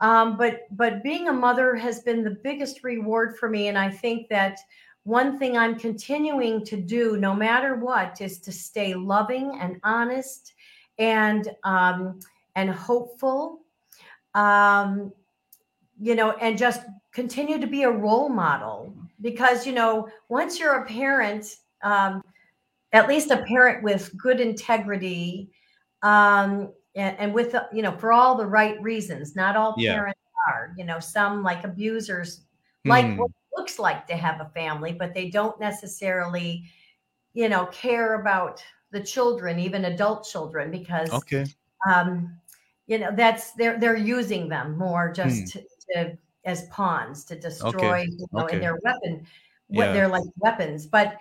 [0.00, 3.90] Um, but but being a mother has been the biggest reward for me, and I
[3.90, 4.58] think that
[5.04, 10.54] one thing I'm continuing to do, no matter what, is to stay loving and honest
[10.98, 12.20] and um,
[12.56, 13.60] and hopeful.
[14.34, 15.12] Um,
[16.00, 20.76] you know, and just continue to be a role model because you know once you're
[20.76, 22.22] a parent um,
[22.92, 25.50] at least a parent with good integrity
[26.02, 29.94] um, and, and with you know for all the right reasons not all yeah.
[29.94, 32.42] parents are you know some like abusers
[32.84, 33.16] like mm.
[33.16, 36.64] what it looks like to have a family but they don't necessarily
[37.34, 41.44] you know care about the children even adult children because okay
[41.88, 42.34] um
[42.86, 45.52] you know that's they're they're using them more just mm.
[45.52, 45.62] to,
[45.94, 48.06] to as pawns to destroy okay.
[48.08, 48.56] you know okay.
[48.56, 49.26] in their weapon
[49.68, 49.92] what yeah.
[49.92, 51.20] they're like weapons but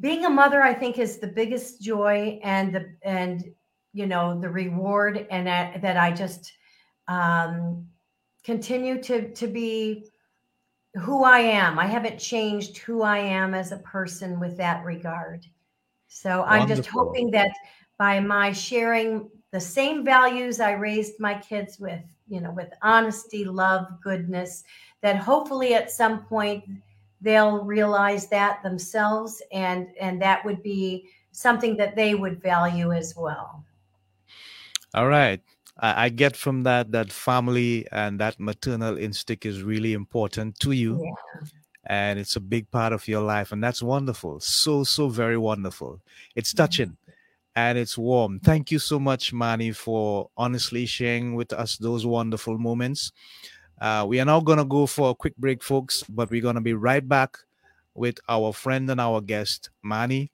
[0.00, 3.44] being a mother i think is the biggest joy and the and
[3.92, 6.52] you know the reward and that, that i just
[7.08, 7.86] um
[8.44, 10.06] continue to to be
[10.94, 15.44] who i am i haven't changed who i am as a person with that regard
[16.08, 16.60] so Wonderful.
[16.60, 17.50] i'm just hoping that
[17.98, 22.02] by my sharing the same values i raised my kids with
[22.32, 24.64] you know, with honesty, love, goodness,
[25.02, 26.64] that hopefully at some point
[27.22, 33.14] they'll realize that themselves and and that would be something that they would value as
[33.16, 33.64] well.
[34.94, 35.40] All right.
[35.78, 40.72] I, I get from that that family and that maternal instinct is really important to
[40.72, 41.00] you.
[41.02, 41.14] Yeah.
[41.86, 44.40] and it's a big part of your life, and that's wonderful.
[44.40, 46.00] So, so very wonderful.
[46.36, 46.58] It's Mm-hmm.
[46.62, 46.96] touching
[47.56, 48.40] and it's warm.
[48.40, 53.12] Thank you so much, Manny, for honestly sharing with us those wonderful moments.
[53.80, 56.54] Uh, we are now going to go for a quick break, folks, but we're going
[56.54, 57.36] to be right back
[57.94, 60.30] with our friend and our guest, Manny,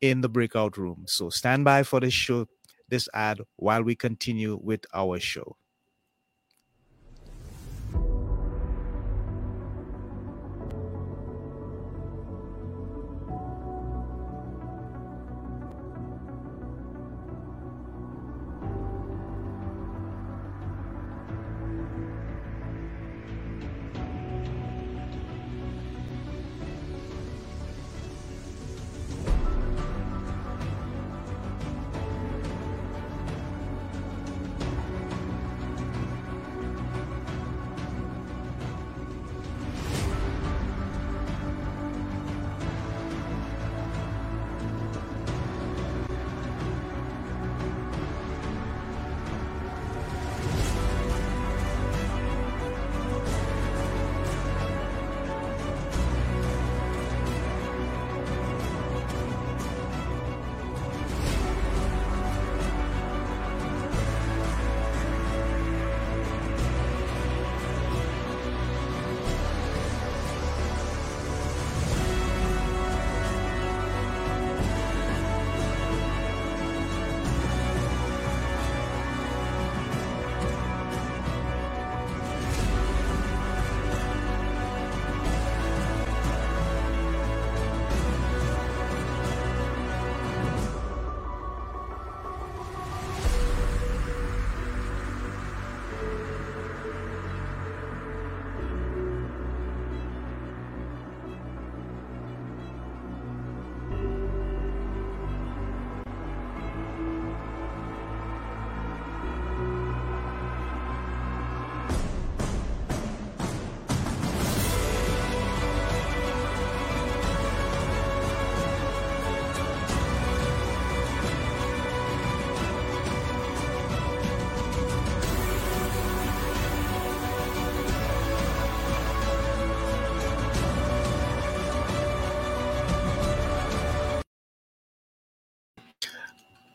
[0.00, 1.04] in the breakout room.
[1.06, 2.46] So stand by for this show,
[2.88, 5.56] this ad, while we continue with our show.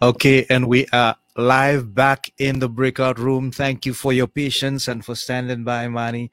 [0.10, 3.52] Okay, and we are live back in the breakout room.
[3.52, 6.32] Thank you for your patience and for standing by, Manny.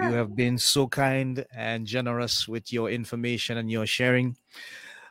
[0.00, 4.38] You have been so kind and generous with your information and your sharing.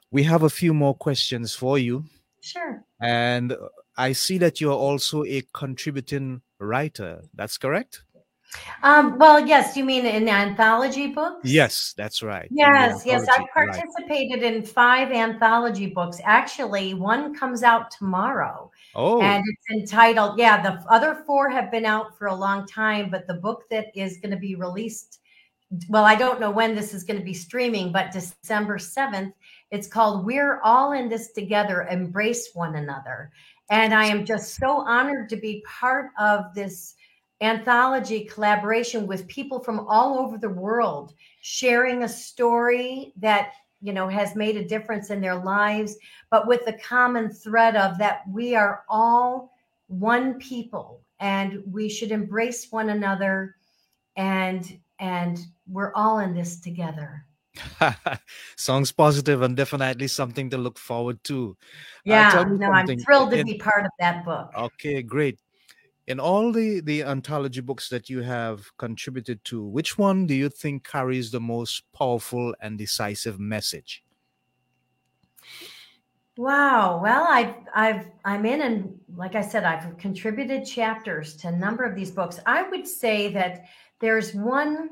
[0.09, 2.05] We have a few more questions for you.
[2.41, 2.83] Sure.
[2.99, 3.55] And
[3.95, 7.21] I see that you're also a contributing writer.
[7.35, 8.01] That's correct?
[8.83, 11.49] Um, well, yes, you mean in anthology books?
[11.49, 12.47] Yes, that's right.
[12.51, 13.27] Yes, yes.
[13.27, 13.69] I anthology, right.
[13.69, 16.19] participated in five anthology books.
[16.23, 21.85] Actually, one comes out tomorrow Oh, and it's entitled, yeah, the other four have been
[21.85, 25.19] out for a long time, but the book that is going to be released,
[25.87, 29.31] well, I don't know when this is going to be streaming, but December 7th,
[29.69, 33.31] it's called We're All in This Together, Embrace One Another.
[33.69, 36.95] And I am just so honored to be part of this
[37.41, 44.07] anthology collaboration with people from all over the world sharing a story that you know
[44.07, 45.97] has made a difference in their lives
[46.29, 49.53] but with the common thread of that we are all
[49.87, 53.55] one people and we should embrace one another
[54.15, 57.25] and and we're all in this together
[58.55, 61.57] sounds positive and definitely something to look forward to.
[61.59, 65.39] Uh, yeah me no i'm thrilled to In- be part of that book Okay, great.
[66.11, 70.49] In all the the anthology books that you have contributed to, which one do you
[70.49, 74.03] think carries the most powerful and decisive message?
[76.35, 76.99] Wow.
[77.01, 81.85] Well, I've I've I'm in and like I said, I've contributed chapters to a number
[81.85, 82.41] of these books.
[82.45, 83.63] I would say that
[84.01, 84.89] there's one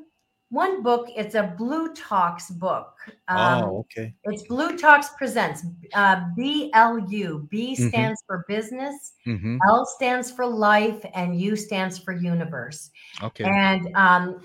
[0.50, 1.08] one book.
[1.16, 2.95] It's a BLU Talks book.
[3.28, 4.14] Um, oh, okay.
[4.24, 7.47] It's BLU Talks presents uh, BLU.
[7.50, 7.89] B Mhm.
[7.89, 9.58] stands for business, mm-hmm.
[9.68, 12.89] L stands for life, and U stands for universe.
[13.22, 13.43] Okay.
[13.43, 14.41] And um,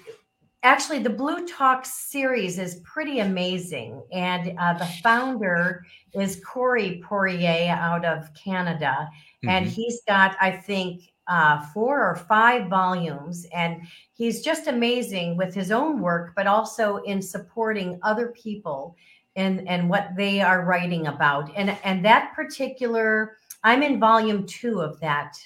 [0.62, 4.02] actually, the BLU Talks series is pretty amazing.
[4.12, 9.08] And uh, the founder is Corey Poirier out of Canada.
[9.48, 9.70] And Mhm.
[9.70, 13.46] he's got, I think, uh, four or five volumes.
[13.54, 18.96] And he's just amazing with his own work, but also in supporting other people
[19.36, 21.50] and, and what they are writing about.
[21.56, 25.36] And, and that particular, I'm in volume two of that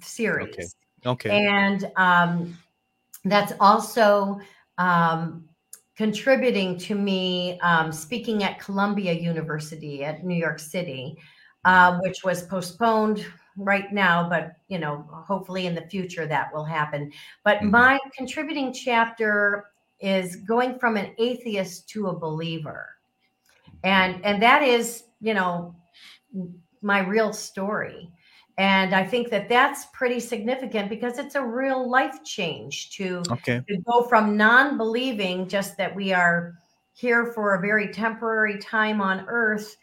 [0.00, 0.66] series Okay.
[1.04, 1.46] Okay.
[1.46, 2.56] and um,
[3.24, 4.40] that's also
[4.78, 5.48] um,
[5.96, 11.16] contributing to me um, speaking at Columbia University at New York City,
[11.64, 13.24] uh, which was postponed
[13.56, 17.12] right now, but you know, hopefully in the future that will happen.
[17.44, 17.70] But mm-hmm.
[17.70, 19.66] my contributing chapter
[20.00, 22.96] is going from an atheist to a believer.
[23.84, 25.74] And and that is, you know,
[26.82, 28.10] my real story.
[28.58, 33.62] And I think that that's pretty significant because it's a real life change to, okay.
[33.66, 36.54] to go from non believing, just that we are
[36.92, 39.76] here for a very temporary time on earth,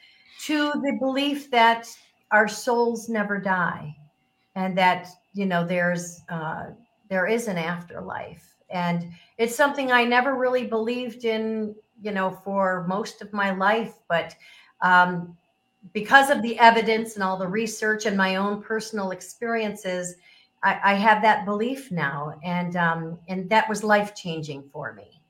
[0.46, 1.88] to the belief that
[2.32, 3.96] our souls never die
[4.56, 6.68] and that, you know, there's, uh,
[7.10, 8.56] there is an afterlife.
[8.70, 13.94] And it's something I never really believed in, you know, for most of my life.
[14.08, 14.36] But
[14.82, 15.36] um,
[15.94, 20.16] because of the evidence and all the research and my own personal experiences,
[20.64, 25.22] I, I have that belief now, and um, and that was life changing for me.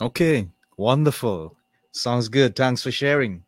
[0.00, 1.56] Okay, wonderful.
[1.92, 2.54] Sounds good.
[2.54, 3.42] Thanks for sharing.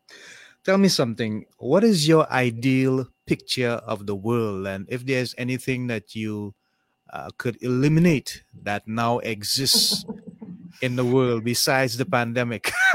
[0.65, 1.47] Tell me something.
[1.59, 6.55] What is your ideal picture of the world, and if there's anything that you
[7.13, 10.05] uh, could eliminate that now exists
[10.83, 12.71] in the world besides the pandemic?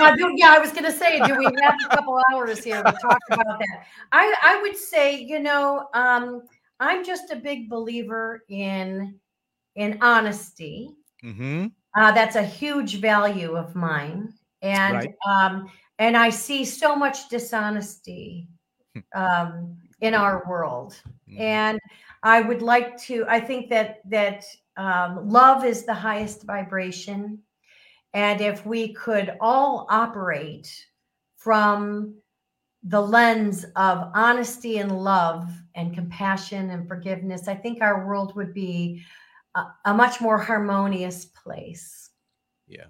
[0.00, 2.82] uh, do, yeah, I was going to say, do we have a couple hours here
[2.82, 3.84] to talk about that?
[4.12, 6.42] I, I would say, you know, um,
[6.80, 9.20] I'm just a big believer in
[9.76, 10.90] in honesty.
[11.24, 11.66] Mm-hmm.
[11.96, 14.32] Uh, that's a huge value of mine,
[14.62, 15.14] and right.
[15.28, 18.48] um, and I see so much dishonesty
[18.94, 19.00] hmm.
[19.14, 21.40] um, in our world, mm-hmm.
[21.40, 21.80] and
[22.22, 23.24] I would like to.
[23.28, 24.44] I think that that
[24.76, 27.40] um, love is the highest vibration.
[28.12, 30.72] And if we could all operate
[31.36, 32.14] from
[32.84, 38.54] the lens of honesty and love and compassion and forgiveness, I think our world would
[38.54, 39.02] be
[39.54, 42.10] a, a much more harmonious place.
[42.68, 42.86] Yeah.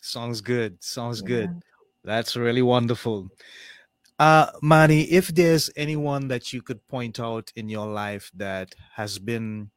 [0.00, 0.82] Sounds good.
[0.82, 1.28] Sounds yeah.
[1.28, 1.62] good.
[2.04, 3.30] That's really wonderful.
[4.18, 9.18] Uh, Mani, if there's anyone that you could point out in your life that has
[9.18, 9.70] been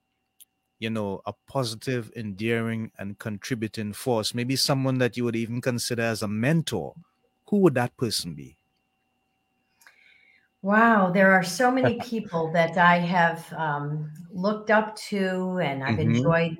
[0.80, 6.04] you know, a positive, endearing, and contributing force, maybe someone that you would even consider
[6.04, 6.94] as a mentor,
[7.48, 8.58] who would that person be?
[10.62, 15.98] Wow, there are so many people that I have um, looked up to, and I've
[15.98, 16.16] mm-hmm.
[16.16, 16.58] enjoyed,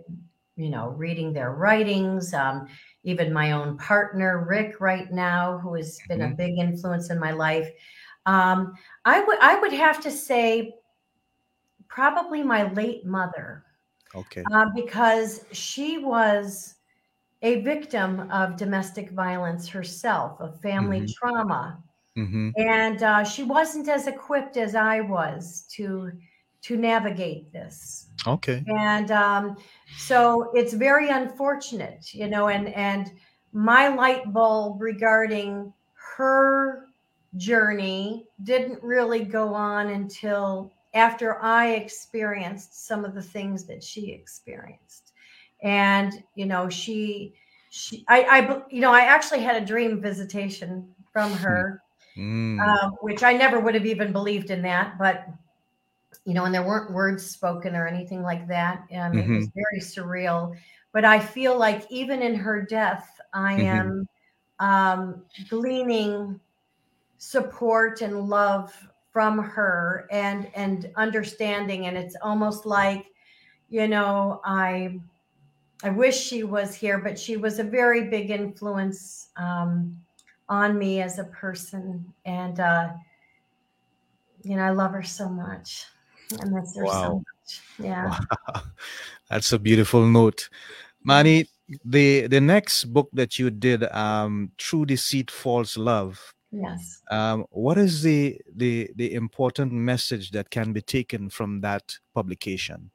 [0.56, 2.34] you know, reading their writings.
[2.34, 2.68] Um,
[3.08, 6.34] even my own partner, Rick, right now, who has been mm-hmm.
[6.34, 7.72] a big influence in my life.
[8.26, 8.74] Um,
[9.06, 10.76] I would I would have to say,
[11.88, 13.64] probably my late mother.
[14.14, 14.44] Okay.
[14.52, 16.76] Uh, because she was
[17.44, 21.28] a victim of domestic violence herself, of family mm-hmm.
[21.28, 21.82] trauma.
[22.18, 22.50] Mm-hmm.
[22.58, 26.12] And uh, she wasn't as equipped as I was to
[26.64, 28.07] to navigate this.
[28.28, 28.64] Okay.
[28.68, 29.58] And um,
[29.98, 33.12] so it's very unfortunate, you know, and and
[33.54, 35.74] my light bulb regarding
[36.18, 36.88] her
[37.38, 44.12] journey didn't really go on until after I experienced some of the things that she
[44.12, 45.14] experienced.
[45.64, 47.34] And, you know, she,
[47.70, 51.82] she, I, I, you know, I actually had a dream visitation from her,
[52.18, 52.60] mm.
[52.60, 55.28] uh, which I never would have even believed in that, but,
[56.28, 58.82] you know, and there weren't words spoken or anything like that.
[58.92, 59.20] Um, mm-hmm.
[59.20, 59.60] It was mm-hmm.
[59.72, 60.58] very surreal.
[60.92, 63.66] But I feel like even in her death, I mm-hmm.
[63.66, 64.10] am
[64.60, 66.38] um, gleaning
[67.18, 68.74] support and love
[69.14, 73.08] from her and and understanding and it's almost like
[73.70, 75.00] you know i
[75.84, 79.98] i wish she was here but she was a very big influence um,
[80.50, 82.90] on me as a person and uh
[84.44, 85.88] you know i love her so much
[86.42, 87.04] i miss her wow.
[87.04, 88.20] so much yeah
[88.54, 88.62] wow.
[89.30, 90.50] that's a beautiful note
[91.04, 91.46] mani
[91.86, 97.02] the the next book that you did um true deceit false love Yes.
[97.12, 102.90] Um, what is the, the the important message that can be taken from that publication?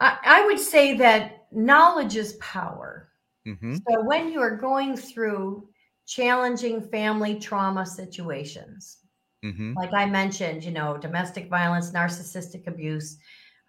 [0.00, 3.10] I, I would say that knowledge is power.
[3.46, 3.76] Mm-hmm.
[3.76, 5.68] So when you are going through
[6.06, 8.98] challenging family trauma situations,
[9.44, 9.74] mm-hmm.
[9.74, 13.18] like I mentioned, you know, domestic violence, narcissistic abuse,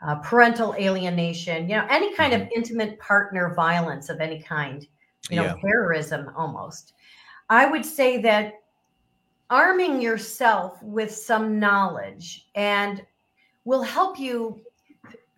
[0.05, 2.43] uh, parental alienation, you know, any kind mm-hmm.
[2.43, 4.85] of intimate partner violence of any kind,
[5.29, 5.55] you know, yeah.
[5.61, 6.93] terrorism almost
[7.49, 8.61] I would say that
[9.49, 13.05] arming yourself with some knowledge and
[13.65, 14.61] will help you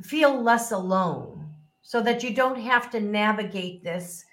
[0.02, 1.46] feel less alone
[1.82, 4.24] so that you don't have to navigate this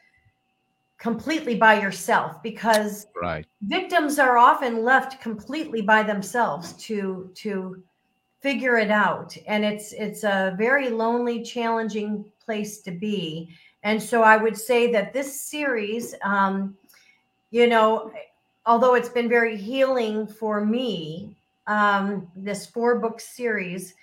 [1.03, 3.45] completely by yourself because right.
[3.63, 7.83] victims are often left completely by themselves to to
[8.41, 13.49] figure it out and it's it's a very lonely challenging place to be
[13.83, 16.77] and so I would say that this series, um,
[17.51, 18.13] you know,
[18.65, 21.35] although it's been very healing for me,
[21.67, 23.95] um, this four book series,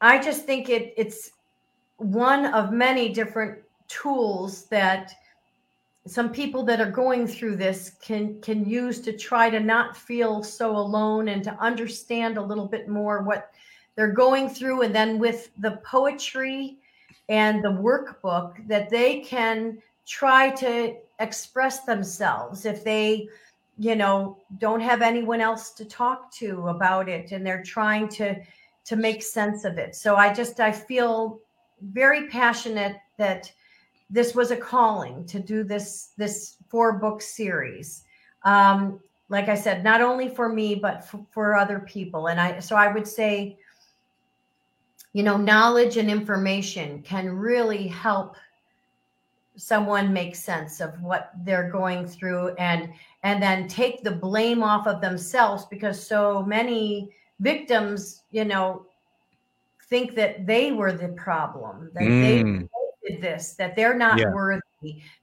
[0.00, 1.30] I just think it it's
[1.96, 5.14] one of many different tools that
[6.06, 10.42] some people that are going through this can can use to try to not feel
[10.42, 13.50] so alone and to understand a little bit more what
[13.96, 14.82] they're going through.
[14.82, 16.78] And then with the poetry
[17.28, 23.28] and the workbook that they can try to express themselves if they
[23.78, 28.36] you know don't have anyone else to talk to about it and they're trying to
[28.84, 29.96] to make sense of it.
[29.96, 31.40] So i just i feel
[31.80, 33.50] very passionate that
[34.10, 38.04] this was a calling to do this this four book series
[38.44, 42.58] um like i said not only for me but for, for other people and i
[42.60, 43.56] so i would say
[45.12, 48.36] you know knowledge and information can really help
[49.56, 52.90] someone make sense of what they're going through and
[53.22, 58.86] and then take the blame off of themselves because so many victims you know
[59.88, 62.60] think that they were the problem that mm.
[62.60, 62.68] they
[63.06, 64.32] did this that they're not yeah.
[64.32, 64.60] worthy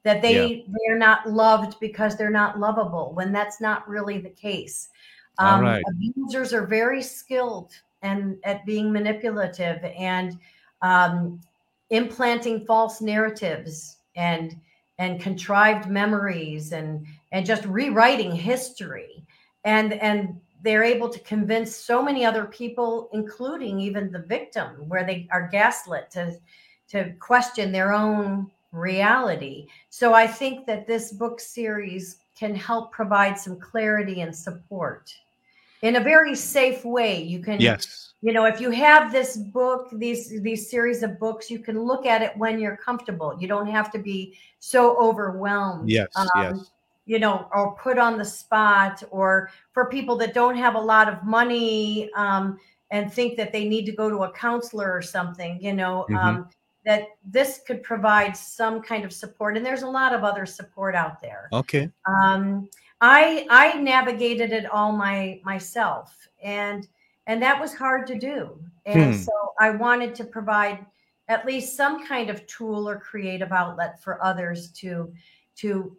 [0.04, 0.64] that they yeah.
[0.68, 4.90] they're not loved because they're not lovable when that's not really the case
[5.40, 5.84] um, right.
[5.90, 7.72] abusers are very skilled
[8.02, 10.38] and at being manipulative and
[10.82, 11.40] um,
[11.90, 14.56] implanting false narratives and
[15.00, 19.26] and contrived memories and and just rewriting history
[19.64, 25.04] and and they're able to convince so many other people including even the victim where
[25.04, 26.36] they are gaslit to
[26.90, 29.68] to question their own reality.
[29.90, 35.14] So I think that this book series can help provide some clarity and support
[35.84, 37.22] in a very safe way.
[37.22, 38.14] You can yes.
[38.24, 42.06] You know, if you have this book, these these series of books, you can look
[42.06, 43.36] at it when you're comfortable.
[43.38, 45.90] You don't have to be so overwhelmed.
[45.90, 46.72] Yes, um, yes.
[47.06, 51.10] You know, or put on the spot, or for people that don't have a lot
[51.10, 52.58] of money um,
[52.92, 55.62] and think that they need to go to a counselor or something.
[55.62, 56.16] You know, mm-hmm.
[56.16, 56.50] um,
[56.86, 60.96] that this could provide some kind of support and there's a lot of other support
[60.96, 61.50] out there.
[61.54, 61.90] Okay.
[62.06, 62.70] Um,
[63.02, 66.88] i i navigated it all my myself and
[67.28, 68.60] and that was hard to do.
[68.86, 69.20] And hmm.
[69.22, 70.86] so i wanted to provide
[71.28, 75.12] at least some kind of tool or creative outlet for others to
[75.56, 75.96] to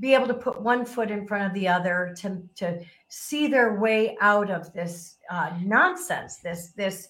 [0.00, 3.74] be able to put one foot in front of the other to to see their
[3.78, 7.08] way out of this uh, nonsense this this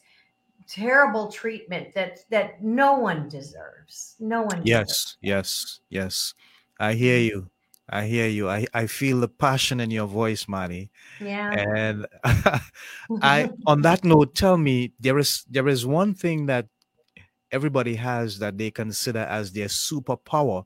[0.73, 4.17] terrible treatment that that no one deserves.
[4.19, 4.63] No one.
[4.65, 5.17] Yes, deserves.
[5.21, 6.35] yes, yes.
[6.81, 7.39] I hear mm-hmm.
[7.39, 7.51] you.
[7.89, 8.49] I hear you.
[8.49, 10.91] I, I feel the passion in your voice, Marty.
[11.21, 11.51] Yeah.
[11.51, 16.67] And I on that note, tell me there is there is one thing that
[17.51, 20.65] everybody has that they consider as their superpower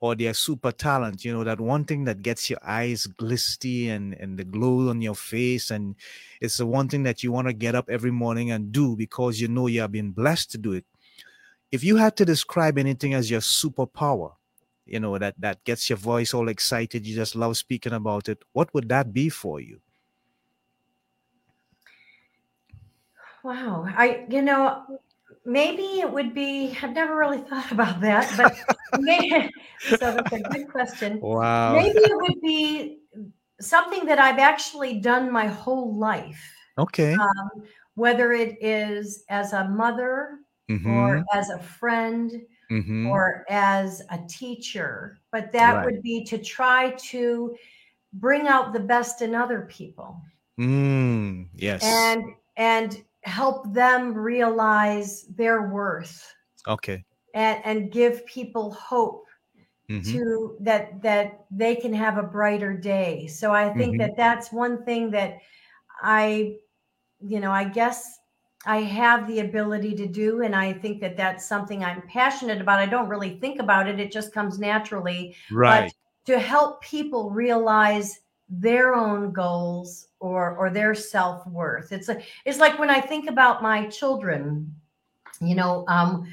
[0.00, 4.14] or their super talent you know that one thing that gets your eyes glisty and
[4.14, 5.94] and the glow on your face and
[6.40, 9.40] it's the one thing that you want to get up every morning and do because
[9.40, 10.84] you know you have been blessed to do it.
[11.70, 14.32] If you had to describe anything as your superpower
[14.86, 18.42] you know that that gets your voice all excited you just love speaking about it
[18.52, 19.80] what would that be for you?
[23.42, 25.00] Wow i you know
[25.44, 30.40] maybe it would be i've never really thought about that but maybe, so that's a
[30.40, 32.98] good question wow maybe it would be
[33.60, 37.62] something that i've actually done my whole life okay um,
[37.94, 40.38] whether it is as a mother
[40.70, 40.90] mm-hmm.
[40.90, 42.32] or as a friend
[42.70, 43.06] mm-hmm.
[43.06, 45.84] or as a teacher but that right.
[45.84, 47.54] would be to try to
[48.14, 50.20] bring out the best in other people
[50.58, 52.24] mm, yes and
[52.56, 56.34] and help them realize their worth
[56.66, 57.04] okay.
[57.34, 59.26] and and give people hope
[59.90, 60.10] mm-hmm.
[60.10, 63.26] to that that they can have a brighter day.
[63.26, 64.02] So i think mm-hmm.
[64.02, 65.38] that that's one thing that
[66.02, 66.56] i
[67.20, 68.20] you know i guess
[68.64, 72.78] i have the ability to do and i think that that's something i'm passionate about.
[72.78, 74.00] I don't really think about it.
[74.00, 75.34] It just comes naturally.
[75.50, 75.92] Right.
[76.26, 82.58] but to help people realize their own goals or or their self-worth it's like it's
[82.58, 84.72] like when i think about my children
[85.40, 86.26] you know um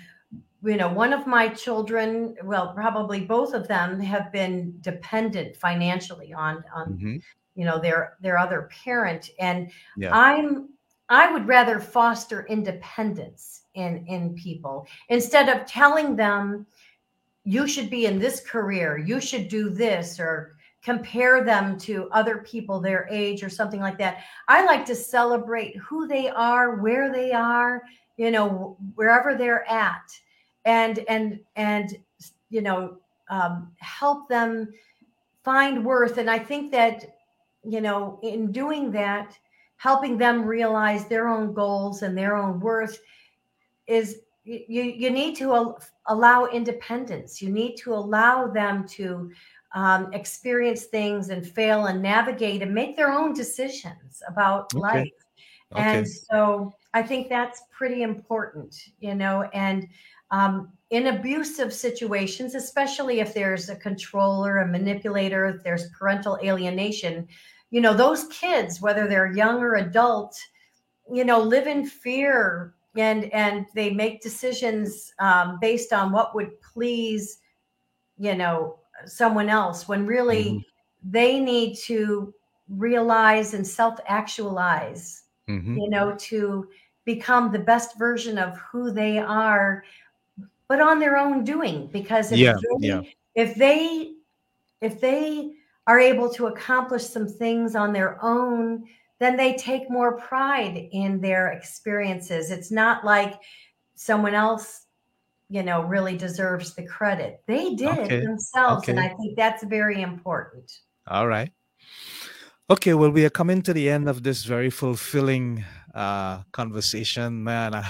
[0.64, 6.34] you know one of my children well probably both of them have been dependent financially
[6.34, 7.18] on on mm-hmm.
[7.56, 10.16] you know their their other parent and yeah.
[10.16, 10.70] i'm
[11.10, 16.66] i would rather foster independence in in people instead of telling them
[17.44, 20.57] you should be in this career you should do this or
[20.88, 24.20] compare them to other people their age or something like that.
[24.48, 27.84] I like to celebrate who they are, where they are,
[28.16, 30.08] you know, wherever they're at.
[30.68, 31.98] and and and
[32.50, 32.98] you know
[33.30, 34.74] um, help them
[35.44, 36.96] find worth and i think that
[37.64, 39.38] you know in doing that
[39.78, 43.00] helping them realize their own goals and their own worth
[43.88, 44.08] is
[44.44, 45.48] you you need to
[46.08, 49.32] allow independence you need to allow them to
[49.74, 54.82] um, experience things and fail and navigate and make their own decisions about okay.
[54.82, 55.11] life
[55.74, 55.84] okay.
[55.84, 59.88] and so i think that's pretty important you know and
[60.32, 67.28] um, in abusive situations especially if there's a controller a manipulator if there's parental alienation
[67.70, 70.38] you know those kids whether they're young or adult
[71.11, 76.59] you know live in fear and and they make decisions um, based on what would
[76.61, 77.39] please
[78.18, 81.12] you know someone else when really mm-hmm.
[81.12, 82.34] they need to
[82.70, 85.78] realize and self-actualize mm-hmm.
[85.78, 86.68] you know to
[87.06, 89.84] become the best version of who they are
[90.68, 93.02] but on their own doing because if yeah, they, yeah.
[93.36, 94.14] if they
[94.82, 95.52] if they
[95.88, 98.84] are able to accomplish some things on their own,
[99.20, 102.52] then they take more pride in their experiences.
[102.52, 103.39] It's not like
[103.95, 104.87] someone else,
[105.50, 107.41] you know, really deserves the credit.
[107.48, 108.18] They did okay.
[108.18, 108.84] it themselves.
[108.84, 108.91] Okay.
[108.91, 110.72] And I think that's very important.
[111.08, 111.52] All right.
[112.70, 115.64] Okay, well, we are coming to the end of this very fulfilling
[115.95, 117.41] uh, conversation.
[117.41, 117.89] Man, I,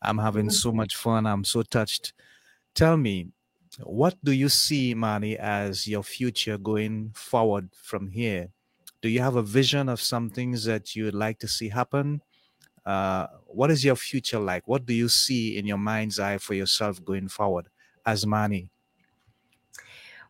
[0.00, 0.62] I'm having mm-hmm.
[0.68, 1.26] so much fun.
[1.26, 2.12] I'm so touched.
[2.74, 3.28] Tell me,
[3.82, 8.48] what do you see, Mani, as your future going forward from here?
[9.00, 12.22] Do you have a vision of some things that you would like to see happen?
[12.86, 14.66] Uh, what is your future like?
[14.66, 17.68] What do you see in your mind's eye for yourself going forward
[18.06, 18.70] as Mani?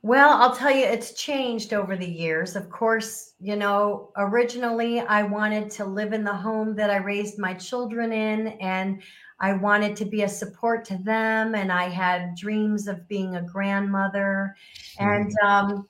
[0.04, 2.56] Well, I'll tell you, it's changed over the years.
[2.56, 7.38] Of course, you know, originally I wanted to live in the home that I raised
[7.38, 9.00] my children in, and
[9.38, 13.42] I wanted to be a support to them, and I had dreams of being a
[13.42, 14.56] grandmother,
[14.98, 15.48] and mm.
[15.48, 15.88] um,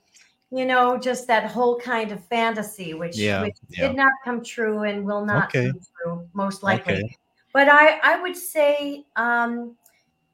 [0.50, 3.88] you know, just that whole kind of fantasy, which, yeah, which yeah.
[3.88, 5.70] did not come true and will not okay.
[5.70, 6.96] come true, most likely.
[6.96, 7.16] Okay.
[7.52, 9.76] But I, I would say, um,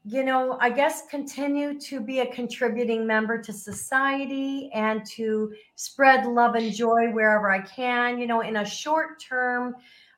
[0.05, 6.25] you know, I guess continue to be a contributing member to society and to spread
[6.25, 8.17] love and joy wherever I can.
[8.17, 9.75] You know, in a short term,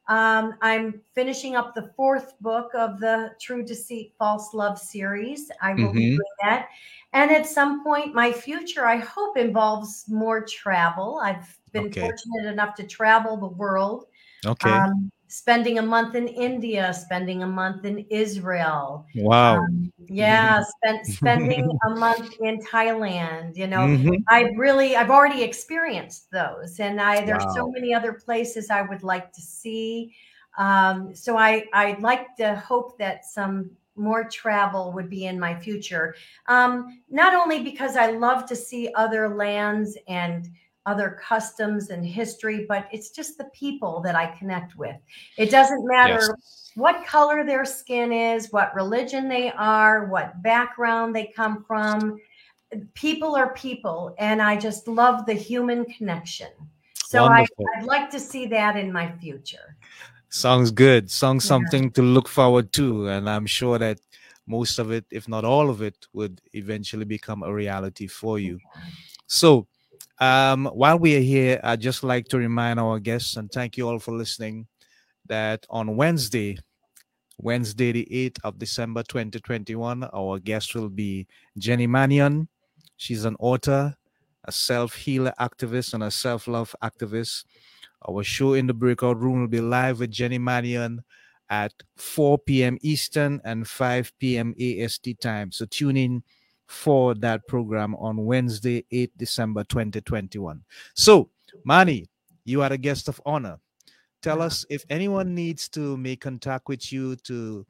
[0.08, 5.50] um, I'm finishing up the fourth book of the True Deceit, False Love series.
[5.62, 5.98] I will mm-hmm.
[5.98, 6.68] be doing that.
[7.14, 11.20] And at some point, my future, I hope, involves more travel.
[11.24, 12.02] I've been okay.
[12.02, 14.06] fortunate enough to travel the world.
[14.46, 14.70] Okay.
[14.70, 19.06] Um, spending a month in India, spending a month in Israel.
[19.16, 19.60] Wow.
[19.60, 23.56] Um, yeah, spent spending a month in Thailand.
[23.56, 24.16] You know, mm-hmm.
[24.28, 27.54] I really I've already experienced those, and I there's wow.
[27.56, 30.14] so many other places I would like to see.
[30.58, 35.58] Um, so I I'd like to hope that some more travel would be in my
[35.58, 36.16] future.
[36.48, 40.50] Um, not only because I love to see other lands and
[40.86, 44.96] other customs and history, but it's just the people that I connect with.
[45.38, 46.72] It doesn't matter yes.
[46.76, 52.18] what color their skin is, what religion they are, what background they come from.
[52.94, 56.50] People are people, and I just love the human connection.
[57.06, 59.76] So I, would like to see that in my future.
[60.30, 61.12] Sounds good.
[61.12, 61.50] Sounds yeah.
[61.50, 63.10] something to look forward to.
[63.10, 64.00] And I'm sure that
[64.48, 68.60] most of it, if not all of it, would eventually become a reality for you.
[69.28, 69.68] So,
[70.22, 73.90] um, while we are here, I'd just like to remind our guests and thank you
[73.90, 74.68] all for listening
[75.26, 76.60] that on Wednesday,
[77.40, 81.26] Wednesday, the 8th of December 2021, our guest will be
[81.58, 82.48] Jenny Mannion.
[82.98, 83.96] She's an author,
[84.46, 87.46] a self healer activist, and a self love activist.
[88.08, 91.04] Our show in the breakout room will be live with Jenny Mannion
[91.50, 92.78] at 4 p.m.
[92.82, 94.54] Eastern and 5 p.m.
[94.60, 95.52] AST time.
[95.52, 96.24] So tune in
[96.72, 100.64] for that program on Wednesday, 8 December 2021.
[100.96, 101.30] So,
[101.66, 102.08] Mani,
[102.46, 103.60] you are a guest of honor.
[104.22, 107.66] Tell us if anyone needs to make contact with you to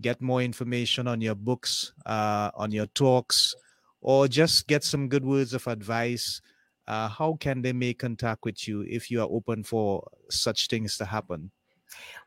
[0.00, 3.54] get more information on your books, uh, on your talks,
[4.00, 6.40] or just get some good words of advice.
[6.88, 10.96] Uh, how can they make contact with you if you are open for such things
[10.96, 11.50] to happen?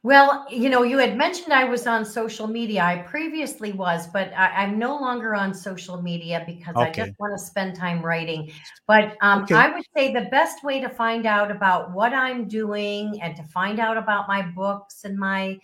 [0.03, 2.83] Well, you know, you had mentioned I was on social media.
[2.83, 7.03] I previously was, but I, am no longer on social media because okay.
[7.03, 8.51] I just want to spend time writing.
[8.85, 9.55] But um, okay.
[9.55, 13.43] I would say the best way to find out about what I'm doing and to
[13.43, 15.57] find out about my books and my,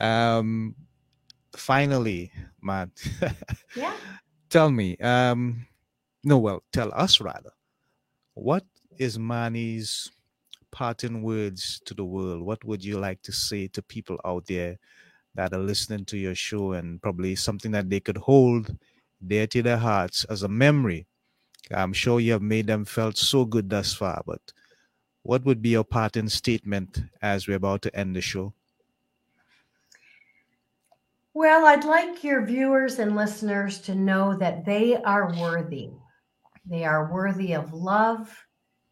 [0.00, 0.74] Um,
[1.56, 2.88] finally, Matt.
[3.76, 3.94] yeah.
[4.52, 5.66] Tell me, um,
[6.24, 7.52] no, well, tell us rather,
[8.34, 8.64] what
[8.98, 10.10] is Mani's
[10.70, 12.42] parting words to the world?
[12.42, 14.78] What would you like to say to people out there
[15.34, 18.76] that are listening to your show and probably something that they could hold
[19.26, 21.06] dear to their hearts as a memory?
[21.72, 24.52] I'm sure you have made them felt so good thus far, but
[25.22, 28.52] what would be your parting statement as we're about to end the show?
[31.34, 35.90] Well, I'd like your viewers and listeners to know that they are worthy.
[36.66, 38.30] They are worthy of love.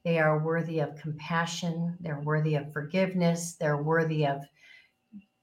[0.05, 1.99] They are worthy of compassion.
[2.01, 3.57] They're worthy of forgiveness.
[3.61, 4.43] They're worthy of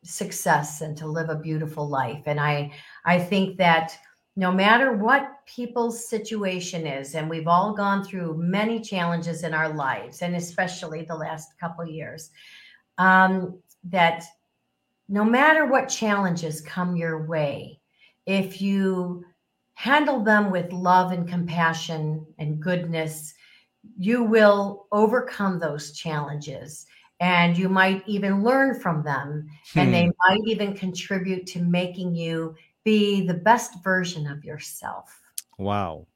[0.03, 2.23] success and to live a beautiful life.
[2.25, 2.71] And I,
[3.05, 3.95] I think that
[4.35, 9.69] no matter what people's situation is, and we've all gone through many challenges in our
[9.69, 12.31] lives, and especially the last couple years,
[12.97, 14.23] um, that
[15.09, 17.79] no matter what challenges come your way,
[18.25, 19.23] if you
[19.73, 23.33] handle them with love and compassion and goodness,
[23.97, 26.85] you will overcome those challenges
[27.19, 29.79] and you might even learn from them hmm.
[29.79, 30.11] and they hmm.
[30.27, 35.21] might even contribute to making you be the best version of yourself.
[35.57, 36.07] Wow.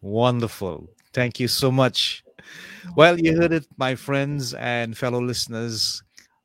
[0.00, 0.88] Wonderful.
[1.12, 2.24] Thank you so much.
[2.94, 6.02] Well, you heard it, my friends and fellow listeners.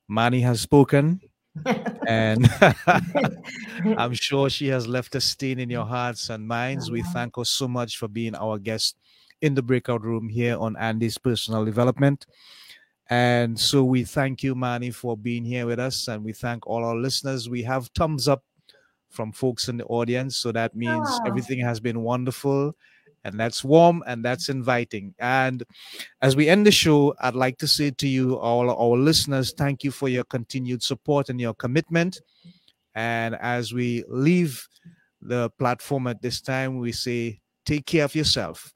[0.08, 1.22] Mani has spoken
[2.08, 2.50] and
[3.98, 6.92] I'm sure she has left a stain in your hearts and minds.
[6.92, 7.12] We uh-huh.
[7.14, 8.98] thank her so much for being our guest
[9.42, 12.26] in the breakout room here on Andy's personal development.
[13.10, 16.08] And so we thank you, Manny, for being here with us.
[16.08, 17.50] And we thank all our listeners.
[17.50, 18.44] We have thumbs up
[19.10, 20.38] from folks in the audience.
[20.38, 21.20] So that means oh.
[21.28, 22.76] everything has been wonderful
[23.24, 25.14] and that's warm and that's inviting.
[25.20, 25.64] And
[26.22, 29.84] as we end the show, I'd like to say to you, all our listeners, thank
[29.84, 32.20] you for your continued support and your commitment.
[32.96, 34.68] And as we leave
[35.22, 38.74] the platform at this time, we say, take care of yourself.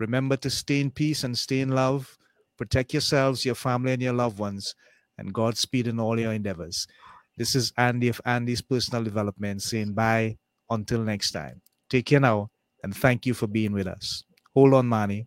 [0.00, 2.18] Remember to stay in peace and stay in love.
[2.58, 4.74] Protect yourselves, your family, and your loved ones.
[5.18, 6.88] And Godspeed in all your endeavors.
[7.36, 10.36] This is Andy of Andy's Personal Development saying bye
[10.70, 11.62] until next time.
[11.88, 12.50] Take care now
[12.84, 14.22] and thank you for being with us.
[14.54, 15.26] Hold on, Mani.